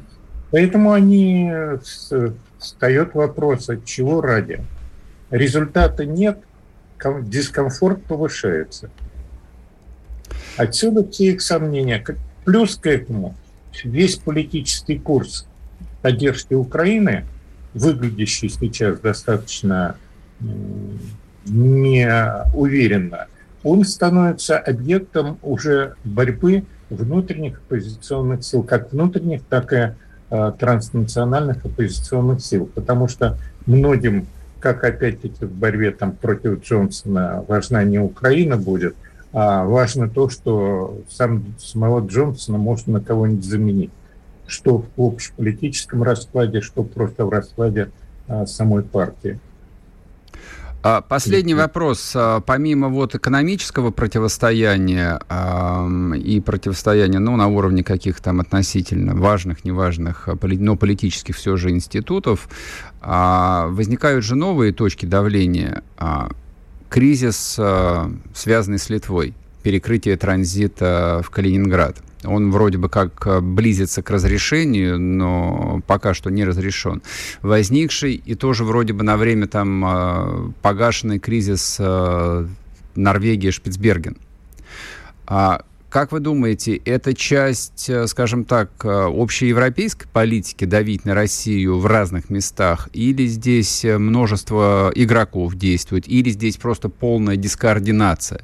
Поэтому 0.51 0.91
они 0.91 1.51
встает 2.59 3.13
вопрос, 3.13 3.69
от 3.69 3.86
чего 3.86 4.21
ради. 4.21 4.61
Результата 5.29 6.05
нет, 6.05 6.39
дискомфорт 7.23 8.03
повышается. 8.03 8.89
Отсюда 10.57 11.09
все 11.09 11.32
их 11.32 11.41
сомнения. 11.41 12.03
Плюс 12.45 12.75
к 12.75 12.86
этому 12.88 13.36
весь 13.84 14.15
политический 14.15 14.99
курс 14.99 15.47
поддержки 16.01 16.53
Украины, 16.53 17.25
выглядящий 17.73 18.49
сейчас 18.49 18.99
достаточно 18.99 19.95
не 21.45 22.07
уверенно, 22.53 23.27
он 23.64 23.84
становится 23.86 24.57
объектом 24.57 25.38
уже 25.41 25.95
борьбы 26.03 26.64
внутренних 26.89 27.59
оппозиционных 27.59 28.43
сил, 28.43 28.64
как 28.64 28.91
внутренних, 28.91 29.43
так 29.43 29.72
и 29.74 29.93
э, 30.30 30.51
транснациональных 30.59 31.66
оппозиционных 31.66 32.41
сил, 32.41 32.70
потому 32.74 33.07
что 33.07 33.38
многим, 33.66 34.28
как 34.59 34.84
опять-таки 34.84 35.45
в 35.45 35.51
борьбе 35.51 35.91
там, 35.91 36.12
против 36.14 36.64
Джонсона, 36.64 37.43
важна 37.47 37.84
не 37.84 37.99
Украина 37.99 38.57
будет, 38.57 38.95
а 39.34 39.64
важно 39.64 40.09
то, 40.09 40.30
что 40.30 40.99
сам, 41.09 41.55
самого 41.57 42.05
Джонсона 42.05 42.57
можно 42.57 42.93
на 42.93 43.01
кого-нибудь 43.01 43.45
заменить, 43.45 43.91
что 44.45 44.86
в 44.95 45.01
общеполитическом 45.01 46.03
раскладе, 46.03 46.62
что 46.62 46.84
просто 46.84 47.26
в 47.26 47.30
раскладе 47.30 47.89
а, 48.28 48.45
самой 48.45 48.84
партии. 48.84 49.39
А, 50.84 51.01
последний 51.01 51.53
вопрос. 51.53 52.13
А, 52.15 52.39
помимо 52.41 52.89
вот 52.89 53.13
экономического 53.13 53.91
противостояния 53.91 55.19
э, 55.29 56.17
и 56.17 56.39
противостояния 56.39 57.19
ну, 57.19 57.36
на 57.36 57.47
уровне 57.47 57.84
каких-то 57.84 58.23
там 58.23 58.39
относительно 58.39 59.13
важных, 59.15 59.63
неважных, 59.63 60.27
а, 60.27 60.38
но 60.41 60.75
политических 60.75 61.36
все 61.36 61.55
же 61.55 61.69
институтов, 61.69 62.49
э, 63.01 63.65
возникают 63.69 64.25
же 64.25 64.36
новые 64.36 64.73
точки 64.73 65.05
давления. 65.05 65.84
Э, 65.99 66.29
кризис, 66.89 67.57
связанный 68.34 68.77
с 68.77 68.89
Литвой, 68.89 69.34
перекрытие 69.63 70.17
транзита 70.17 71.21
в 71.23 71.29
Калининград– 71.29 71.97
он 72.24 72.51
вроде 72.51 72.78
бы 72.78 72.89
как 72.89 73.26
э, 73.26 73.39
близится 73.41 74.01
к 74.01 74.09
разрешению, 74.09 74.99
но 74.99 75.82
пока 75.88 76.13
что 76.13 76.30
не 76.30 76.43
разрешен. 76.43 77.01
Возникший 77.41 78.13
и 78.13 78.36
тоже 78.36 78.63
вроде 78.63 78.93
бы 78.93 79.03
на 79.03 79.17
время 79.17 79.47
там 79.47 79.84
э, 79.86 80.51
погашенный 80.61 81.19
кризис 81.19 81.78
э, 81.80 82.47
Норвегии 82.95 83.51
Шпицберген. 83.51 84.17
А 85.26 85.63
как 85.89 86.13
вы 86.13 86.22
думаете, 86.22 86.76
это 86.78 87.13
часть, 87.13 87.89
скажем 88.07 88.45
так, 88.45 88.72
общеевропейской 88.86 90.07
политики 90.11 90.63
давить 90.63 91.03
на 91.03 91.13
Россию 91.13 91.80
в 91.80 91.86
разных 91.86 92.30
местах, 92.30 92.88
или 92.93 93.26
здесь 93.26 93.84
множество 93.84 94.91
игроков 94.95 95.55
действует, 95.55 96.07
или 96.07 96.30
здесь 96.30 96.55
просто 96.55 96.88
полная 96.88 97.36
дискоординация? 97.36 98.41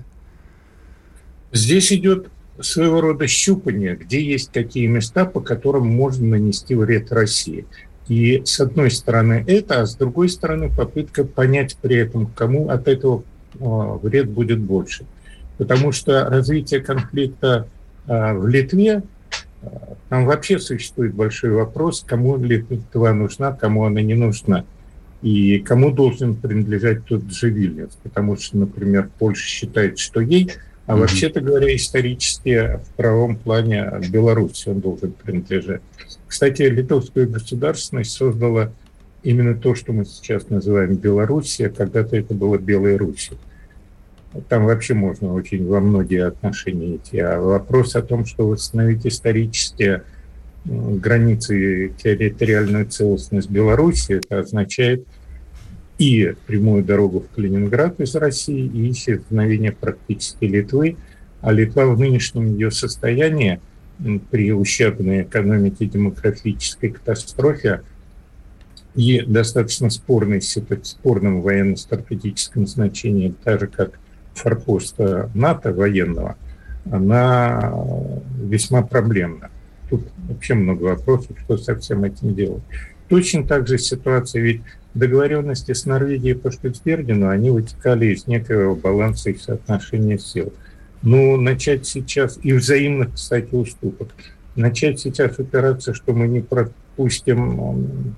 Здесь 1.54 1.94
идет 1.94 2.30
своего 2.62 3.02
рода 3.02 3.28
щупание, 3.28 3.96
где 3.96 4.22
есть 4.22 4.52
какие 4.52 4.88
места, 4.88 5.26
по 5.26 5.42
которым 5.42 5.88
можно 5.88 6.28
нанести 6.28 6.76
вред 6.76 7.12
России. 7.12 7.66
И 8.08 8.42
с 8.46 8.60
одной 8.60 8.90
стороны 8.92 9.44
это, 9.48 9.82
а 9.82 9.86
с 9.86 9.96
другой 9.96 10.30
стороны 10.30 10.70
попытка 10.70 11.26
понять 11.26 11.78
при 11.82 11.98
этом, 11.98 12.28
кому 12.28 12.70
от 12.70 12.88
этого 12.88 13.24
а, 13.60 13.98
вред 14.02 14.30
будет 14.30 14.60
больше. 14.60 15.06
Потому 15.58 15.92
что 15.92 16.26
развитие 16.30 16.80
конфликта 16.80 17.68
а, 18.08 18.34
в 18.34 18.48
Литве, 18.48 19.04
а, 19.62 19.96
там 20.10 20.26
вообще 20.26 20.60
существует 20.60 21.14
большой 21.14 21.52
вопрос, 21.52 22.04
кому 22.08 22.38
Литва 22.38 23.14
нужна, 23.14 23.52
кому 23.52 23.86
она 23.86 24.02
не 24.02 24.14
нужна. 24.14 24.64
И 25.22 25.60
кому 25.60 25.92
должен 25.92 26.36
принадлежать 26.36 27.04
тот 27.06 27.30
же 27.32 27.50
Вильнюс. 27.50 27.98
Потому 28.04 28.38
что, 28.38 28.58
например, 28.58 29.10
Польша 29.18 29.48
считает, 29.48 29.98
что 29.98 30.22
ей 30.22 30.52
а 30.88 30.94
mm-hmm. 30.94 31.00
вообще-то 31.00 31.42
говоря, 31.42 31.76
исторически 31.76 32.80
в 32.84 32.96
правом 32.96 33.36
плане 33.36 33.92
Беларуси 34.10 34.70
он 34.70 34.80
должен 34.80 35.12
принадлежать. 35.12 35.82
Кстати, 36.28 36.62
литовская 36.64 37.28
государственность 37.28 38.12
создала 38.12 38.72
именно 39.22 39.54
то, 39.54 39.76
что 39.76 39.92
мы 39.92 40.06
сейчас 40.06 40.50
называем 40.50 40.96
Белоруссия, 40.96 41.70
когда-то 41.70 42.16
это 42.16 42.34
было 42.34 42.58
Белая 42.58 42.98
Русь. 42.98 43.32
Там 44.48 44.66
вообще 44.66 44.94
можно 44.94 45.34
очень 45.34 45.68
во 45.68 45.82
многие 45.82 46.26
отношения 46.26 46.96
идти. 46.96 47.20
А 47.20 47.40
вопрос 47.40 47.96
о 47.96 48.02
том, 48.02 48.26
что 48.26 48.48
восстановить 48.48 49.06
исторические 49.06 50.04
границы 50.64 51.94
территориальную 52.02 52.88
целостность 52.88 53.50
Беларуси, 53.50 54.22
это 54.24 54.40
означает 54.40 55.06
и 55.98 56.36
прямую 56.46 56.84
дорогу 56.84 57.22
в 57.22 57.36
Калининград 57.36 58.00
из 58.00 58.16
России, 58.16 58.66
и 58.66 58.92
исчезновение 58.92 59.72
практически 59.72 60.46
Литвы. 60.46 60.98
А 61.42 61.52
Литва 61.52 61.86
в 61.86 62.00
нынешнем 62.00 62.54
ее 62.54 62.72
состоянии 62.72 63.60
при 64.32 64.52
ущербной 64.52 65.24
экономике 65.24 65.86
демографической 65.86 66.90
катастрофе 66.92 67.82
и 68.96 69.22
достаточно 69.22 69.90
спорной, 69.90 70.42
спорном 70.42 71.42
военно-стратегическом 71.42 72.68
значении, 72.68 73.34
так 73.44 73.60
же 73.60 73.68
как 73.68 74.00
форпост 74.34 74.98
НАТО 75.34 75.74
военного, 75.74 76.38
она 76.92 77.74
весьма 78.42 78.82
проблемна. 78.82 79.50
Тут 79.90 80.08
вообще 80.28 80.54
много 80.54 80.84
вопросов, 80.84 81.38
что 81.44 81.58
со 81.58 81.76
всем 81.76 82.04
этим 82.04 82.36
делать. 82.36 82.64
Точно 83.10 83.46
так 83.46 83.68
же 83.68 83.78
ситуация, 83.78 84.42
ведь 84.42 84.62
договоренности 84.98 85.74
с 85.74 85.86
Норвегией 85.86 86.36
по 86.36 86.52
Шпицбергену, 86.52 87.30
они 87.30 87.50
вытекали 87.50 88.08
из 88.08 88.28
некого 88.28 88.76
баланса 88.76 89.30
и 89.30 89.38
соотношения 89.38 90.18
сил. 90.18 90.54
Ну, 91.02 91.38
начать 91.38 91.86
сейчас, 91.86 92.40
и 92.42 92.54
взаимных, 92.54 93.14
кстати, 93.14 93.54
уступок, 93.54 94.10
начать 94.56 95.00
сейчас 95.00 95.38
упираться, 95.40 95.94
что 95.94 96.14
мы 96.14 96.28
не 96.28 96.42
пропустим 96.42 98.16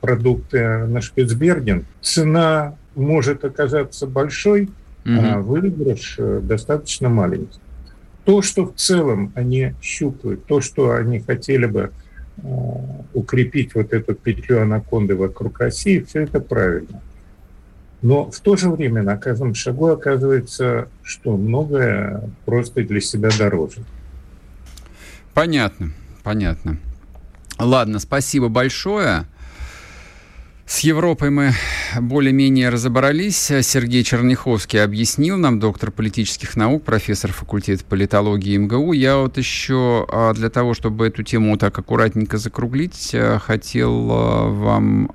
продукты 0.00 0.86
на 0.86 1.00
Шпицберген, 1.00 1.84
цена 2.00 2.76
может 2.94 3.44
оказаться 3.44 4.06
большой, 4.06 4.64
угу. 4.64 4.70
а 5.04 5.38
выигрыш 5.40 6.16
э, 6.18 6.40
достаточно 6.42 7.08
маленький. 7.08 7.60
То, 8.24 8.42
что 8.42 8.66
в 8.66 8.74
целом 8.74 9.32
они 9.34 9.74
щупают, 9.80 10.46
то, 10.46 10.60
что 10.60 10.92
они 10.92 11.20
хотели 11.20 11.66
бы 11.66 11.90
Э, 11.90 12.05
укрепить 13.14 13.74
вот 13.74 13.92
эту 13.92 14.14
петлю 14.14 14.62
анаконды 14.62 15.16
вокруг 15.16 15.58
России, 15.60 16.00
все 16.00 16.22
это 16.22 16.40
правильно. 16.40 17.00
Но 18.02 18.30
в 18.30 18.40
то 18.40 18.56
же 18.56 18.70
время 18.70 19.02
на 19.02 19.16
каждом 19.16 19.54
шагу 19.54 19.88
оказывается, 19.88 20.88
что 21.02 21.36
многое 21.36 22.22
просто 22.44 22.84
для 22.84 23.00
себя 23.00 23.30
дороже. 23.38 23.78
Понятно, 25.32 25.90
понятно. 26.22 26.78
Ладно, 27.58 27.98
спасибо 27.98 28.48
большое. 28.48 29.24
С 30.66 30.80
Европой 30.80 31.30
мы 31.30 31.52
более-менее 32.00 32.70
разобрались. 32.70 33.36
Сергей 33.36 34.02
Черняховский 34.02 34.82
объяснил 34.82 35.38
нам, 35.38 35.60
доктор 35.60 35.92
политических 35.92 36.56
наук, 36.56 36.82
профессор 36.82 37.32
факультета 37.32 37.84
политологии 37.84 38.56
МГУ. 38.56 38.92
Я 38.92 39.18
вот 39.18 39.38
еще 39.38 40.04
а, 40.10 40.34
для 40.34 40.50
того, 40.50 40.74
чтобы 40.74 41.06
эту 41.06 41.22
тему 41.22 41.56
так 41.56 41.78
аккуратненько 41.78 42.36
закруглить, 42.36 43.12
а, 43.14 43.38
хотел 43.38 44.08
а, 44.10 44.50
вам 44.50 45.12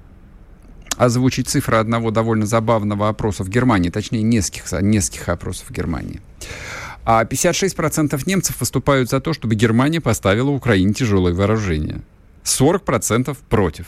озвучить 0.96 1.50
цифры 1.50 1.78
одного 1.78 2.12
довольно 2.12 2.46
забавного 2.46 3.10
опроса 3.10 3.44
в 3.44 3.50
Германии, 3.50 3.90
точнее, 3.90 4.22
нескольких, 4.22 4.72
нескольких 4.82 5.28
опросов 5.28 5.68
в 5.68 5.74
Германии. 5.74 6.22
А 7.04 7.26
56% 7.26 8.22
немцев 8.26 8.58
выступают 8.62 9.10
за 9.10 9.20
то, 9.20 9.34
чтобы 9.34 9.56
Германия 9.56 10.00
поставила 10.00 10.50
Украине 10.50 10.94
тяжелое 10.94 11.34
вооружение. 11.34 12.02
40% 12.46 13.38
против. 13.50 13.88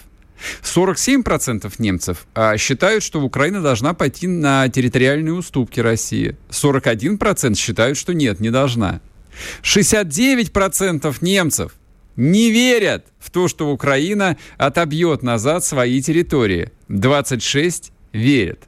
47% 0.63 1.73
немцев 1.79 2.25
а, 2.33 2.57
считают, 2.57 3.03
что 3.03 3.21
Украина 3.21 3.61
должна 3.61 3.93
пойти 3.93 4.27
на 4.27 4.67
территориальные 4.69 5.33
уступки 5.33 5.79
России. 5.79 6.37
41% 6.49 7.55
считают, 7.55 7.97
что 7.97 8.13
нет, 8.13 8.39
не 8.39 8.49
должна. 8.49 9.01
69% 9.63 11.15
немцев 11.21 11.73
не 12.15 12.51
верят 12.51 13.07
в 13.19 13.31
то, 13.31 13.47
что 13.47 13.71
Украина 13.71 14.37
отобьет 14.57 15.23
назад 15.23 15.63
свои 15.63 16.01
территории. 16.01 16.71
26 16.89 17.91
верят. 18.11 18.59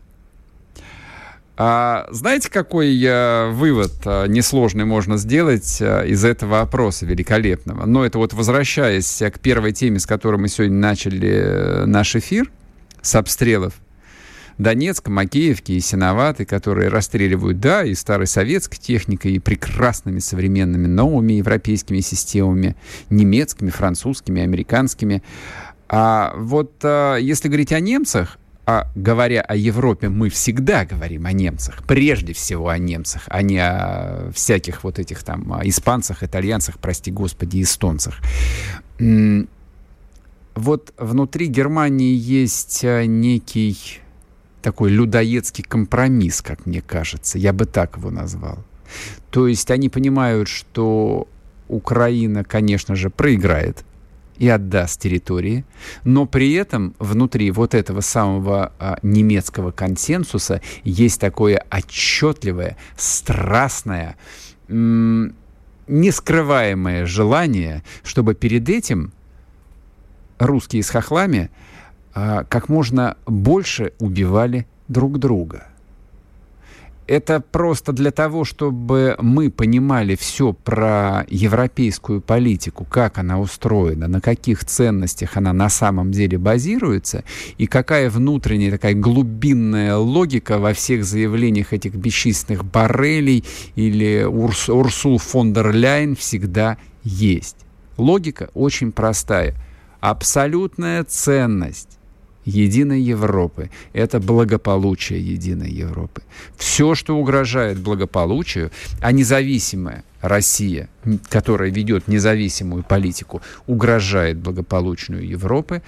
А 1.58 2.08
знаете, 2.12 2.50
какой 2.50 3.02
э, 3.02 3.50
вывод 3.52 3.94
э, 4.04 4.28
несложный 4.28 4.84
можно 4.84 5.18
сделать 5.18 5.78
э, 5.80 6.08
из 6.08 6.26
этого 6.26 6.60
опроса 6.62 7.06
великолепного? 7.06 7.86
Но 7.86 8.06
это 8.06 8.18
вот 8.18 8.34
возвращаясь 8.34 9.22
к 9.34 9.40
первой 9.40 9.72
теме, 9.72 10.00
с 10.00 10.06
которой 10.06 10.36
мы 10.36 10.50
сегодня 10.50 10.78
начали 10.78 11.86
наш 11.86 12.16
эфир, 12.16 12.52
с 13.02 13.16
обстрелов 13.16 13.74
Донецка, 14.58 15.12
Макеевки 15.12 15.74
и 15.74 15.80
Синоваты, 15.80 16.46
которые 16.46 16.90
расстреливают, 16.90 17.60
да, 17.60 17.84
и 17.84 17.94
старой 17.94 18.28
советской 18.28 18.78
техникой, 18.78 19.34
и 19.34 19.40
прекрасными 19.40 20.20
современными 20.20 20.88
новыми 20.88 21.34
европейскими 21.34 22.00
системами, 22.00 22.76
немецкими, 23.10 23.70
французскими, 23.70 24.42
американскими. 24.42 25.24
А 25.90 26.34
вот 26.38 26.74
а, 26.84 27.18
если 27.18 27.48
говорить 27.48 27.74
о 27.74 27.80
немцах, 27.80 28.38
а 28.66 28.88
говоря 28.96 29.42
о 29.42 29.56
Европе, 29.56 30.10
мы 30.10 30.30
всегда 30.30 30.86
говорим 30.86 31.26
о 31.26 31.32
немцах, 31.32 31.84
прежде 31.86 32.34
всего 32.34 32.70
о 32.70 32.78
немцах, 32.78 33.24
а 33.28 33.42
не 33.42 33.60
о 33.60 34.32
всяких 34.34 34.84
вот 34.84 34.98
этих 35.00 35.24
там 35.24 35.62
испанцах, 35.64 36.24
итальянцах, 36.24 36.80
прости 36.80 37.12
господи, 37.12 37.62
эстонцах. 37.62 38.20
Вот 40.56 40.94
внутри 40.98 41.48
Германии 41.48 42.16
есть 42.16 42.84
э, 42.84 43.06
некий 43.06 44.00
такой 44.62 44.90
людоедский 44.90 45.66
компромисс, 45.66 46.42
как 46.42 46.66
мне 46.66 46.82
кажется. 46.82 47.38
Я 47.38 47.52
бы 47.52 47.66
так 47.66 47.98
его 47.98 48.10
назвал. 48.10 48.60
То 49.32 49.48
есть 49.48 49.70
они 49.70 49.90
понимают, 49.90 50.48
что 50.48 51.28
Украина, 51.68 52.46
конечно 52.46 52.96
же, 52.96 53.10
проиграет 53.10 53.84
и 54.38 54.48
отдаст 54.50 55.00
территории, 55.00 55.66
но 56.04 56.26
при 56.26 56.54
этом 56.54 56.96
внутри 57.00 57.52
вот 57.52 57.74
этого 57.74 58.02
самого 58.02 58.74
а, 58.80 58.98
немецкого 59.02 59.72
консенсуса 59.72 60.62
есть 60.84 61.20
такое 61.20 61.64
отчетливое, 61.70 62.78
страстное, 62.98 64.18
нескрываемое 65.88 67.06
желание, 67.06 67.84
чтобы 68.04 68.36
перед 68.36 68.68
этим 68.70 69.14
русские 70.40 70.84
с 70.84 70.90
хохлами 70.90 71.50
а, 72.14 72.44
как 72.44 72.70
можно 72.70 73.18
больше 73.26 73.94
убивали 74.00 74.66
друг 74.88 75.20
друга– 75.20 75.68
это 77.08 77.40
просто 77.40 77.94
для 77.94 78.12
того, 78.12 78.46
чтобы 78.46 79.16
мы 79.20 79.50
понимали 79.50 80.16
все 80.16 80.54
про 80.54 81.26
европейскую 81.30 82.22
политику, 82.22 82.86
как 82.86 83.18
она 83.18 83.40
устроена, 83.40 84.08
на 84.08 84.22
каких 84.22 84.66
ценностях 84.66 85.38
она 85.38 85.54
на 85.54 85.70
самом 85.70 86.12
деле 86.12 86.38
базируется, 86.38 87.24
и 87.58 87.68
какая 87.68 88.10
внутренняя 88.10 88.72
такая 88.72 88.94
глубинная 88.94 89.98
логика 89.98 90.58
во 90.58 90.74
всех 90.74 91.06
заявлениях 91.06 91.74
этих 91.74 91.96
бесчисленных 91.96 92.66
Барелей 92.66 93.44
или 93.76 94.24
Урс, 94.24 94.70
Урсул 94.70 95.18
фон 95.20 95.54
дер 95.54 95.72
Ляйн 95.74 96.16
всегда 96.16 96.78
есть. 97.04 97.58
Логика 97.98 98.50
очень 98.54 98.92
простая. 98.92 99.56
Абсолютная 100.00 101.04
ценность 101.04 101.98
единой 102.46 103.02
Европы. 103.02 103.70
Это 103.94 104.20
благополучие 104.20 105.22
единой 105.22 105.72
Европы. 105.72 106.22
Все, 106.58 106.96
что 106.96 107.18
угрожает 107.18 107.80
благополучию, 107.80 108.72
а 109.02 109.12
независимая 109.12 110.04
Россия, 110.22 110.90
которая 111.30 111.70
ведет 111.70 112.08
независимую 112.08 112.84
политику, 112.84 113.42
угрожает 113.68 114.38
благополучную 114.38 115.28
Европы, 115.28 115.82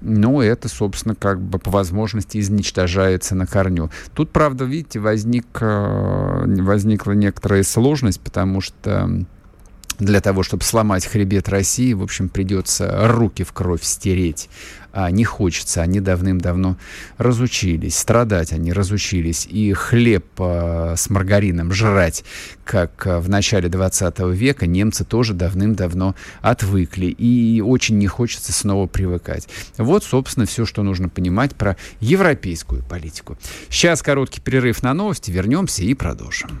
но 0.00 0.42
это, 0.42 0.68
собственно, 0.68 1.14
как 1.14 1.40
бы 1.40 1.58
по 1.58 1.70
возможности 1.70 2.38
изничтожается 2.38 3.34
на 3.34 3.46
корню. 3.46 3.90
Тут, 4.14 4.30
правда, 4.30 4.64
видите, 4.64 5.00
возник, 5.00 5.46
э, 5.60 6.44
возникла 6.60 7.12
некоторая 7.12 7.62
сложность, 7.62 8.20
потому 8.20 8.60
что 8.60 9.24
для 9.98 10.20
того, 10.20 10.42
чтобы 10.42 10.64
сломать 10.64 11.06
хребет 11.06 11.48
России, 11.48 11.92
в 11.92 12.02
общем, 12.02 12.28
придется 12.28 13.08
руки 13.08 13.44
в 13.44 13.52
кровь 13.52 13.82
стереть. 13.82 14.48
А 14.96 15.10
не 15.10 15.24
хочется, 15.24 15.82
они 15.82 15.98
давным-давно 15.98 16.76
разучились. 17.18 17.98
Страдать 17.98 18.52
они 18.52 18.72
разучились. 18.72 19.44
И 19.50 19.72
хлеб 19.72 20.24
э, 20.38 20.94
с 20.96 21.10
маргарином 21.10 21.72
жрать, 21.72 22.24
как 22.64 23.04
э, 23.04 23.18
в 23.18 23.28
начале 23.28 23.68
20 23.68 24.20
века, 24.20 24.68
немцы 24.68 25.04
тоже 25.04 25.34
давным-давно 25.34 26.14
отвыкли. 26.42 27.06
И 27.06 27.60
очень 27.60 27.98
не 27.98 28.06
хочется 28.06 28.52
снова 28.52 28.86
привыкать. 28.86 29.48
Вот, 29.78 30.04
собственно, 30.04 30.46
все, 30.46 30.64
что 30.64 30.84
нужно 30.84 31.08
понимать 31.08 31.56
про 31.56 31.76
европейскую 31.98 32.84
политику. 32.84 33.36
Сейчас 33.68 34.00
короткий 34.00 34.40
перерыв 34.40 34.84
на 34.84 34.94
новости. 34.94 35.32
Вернемся 35.32 35.82
и 35.82 35.92
продолжим. 35.94 36.60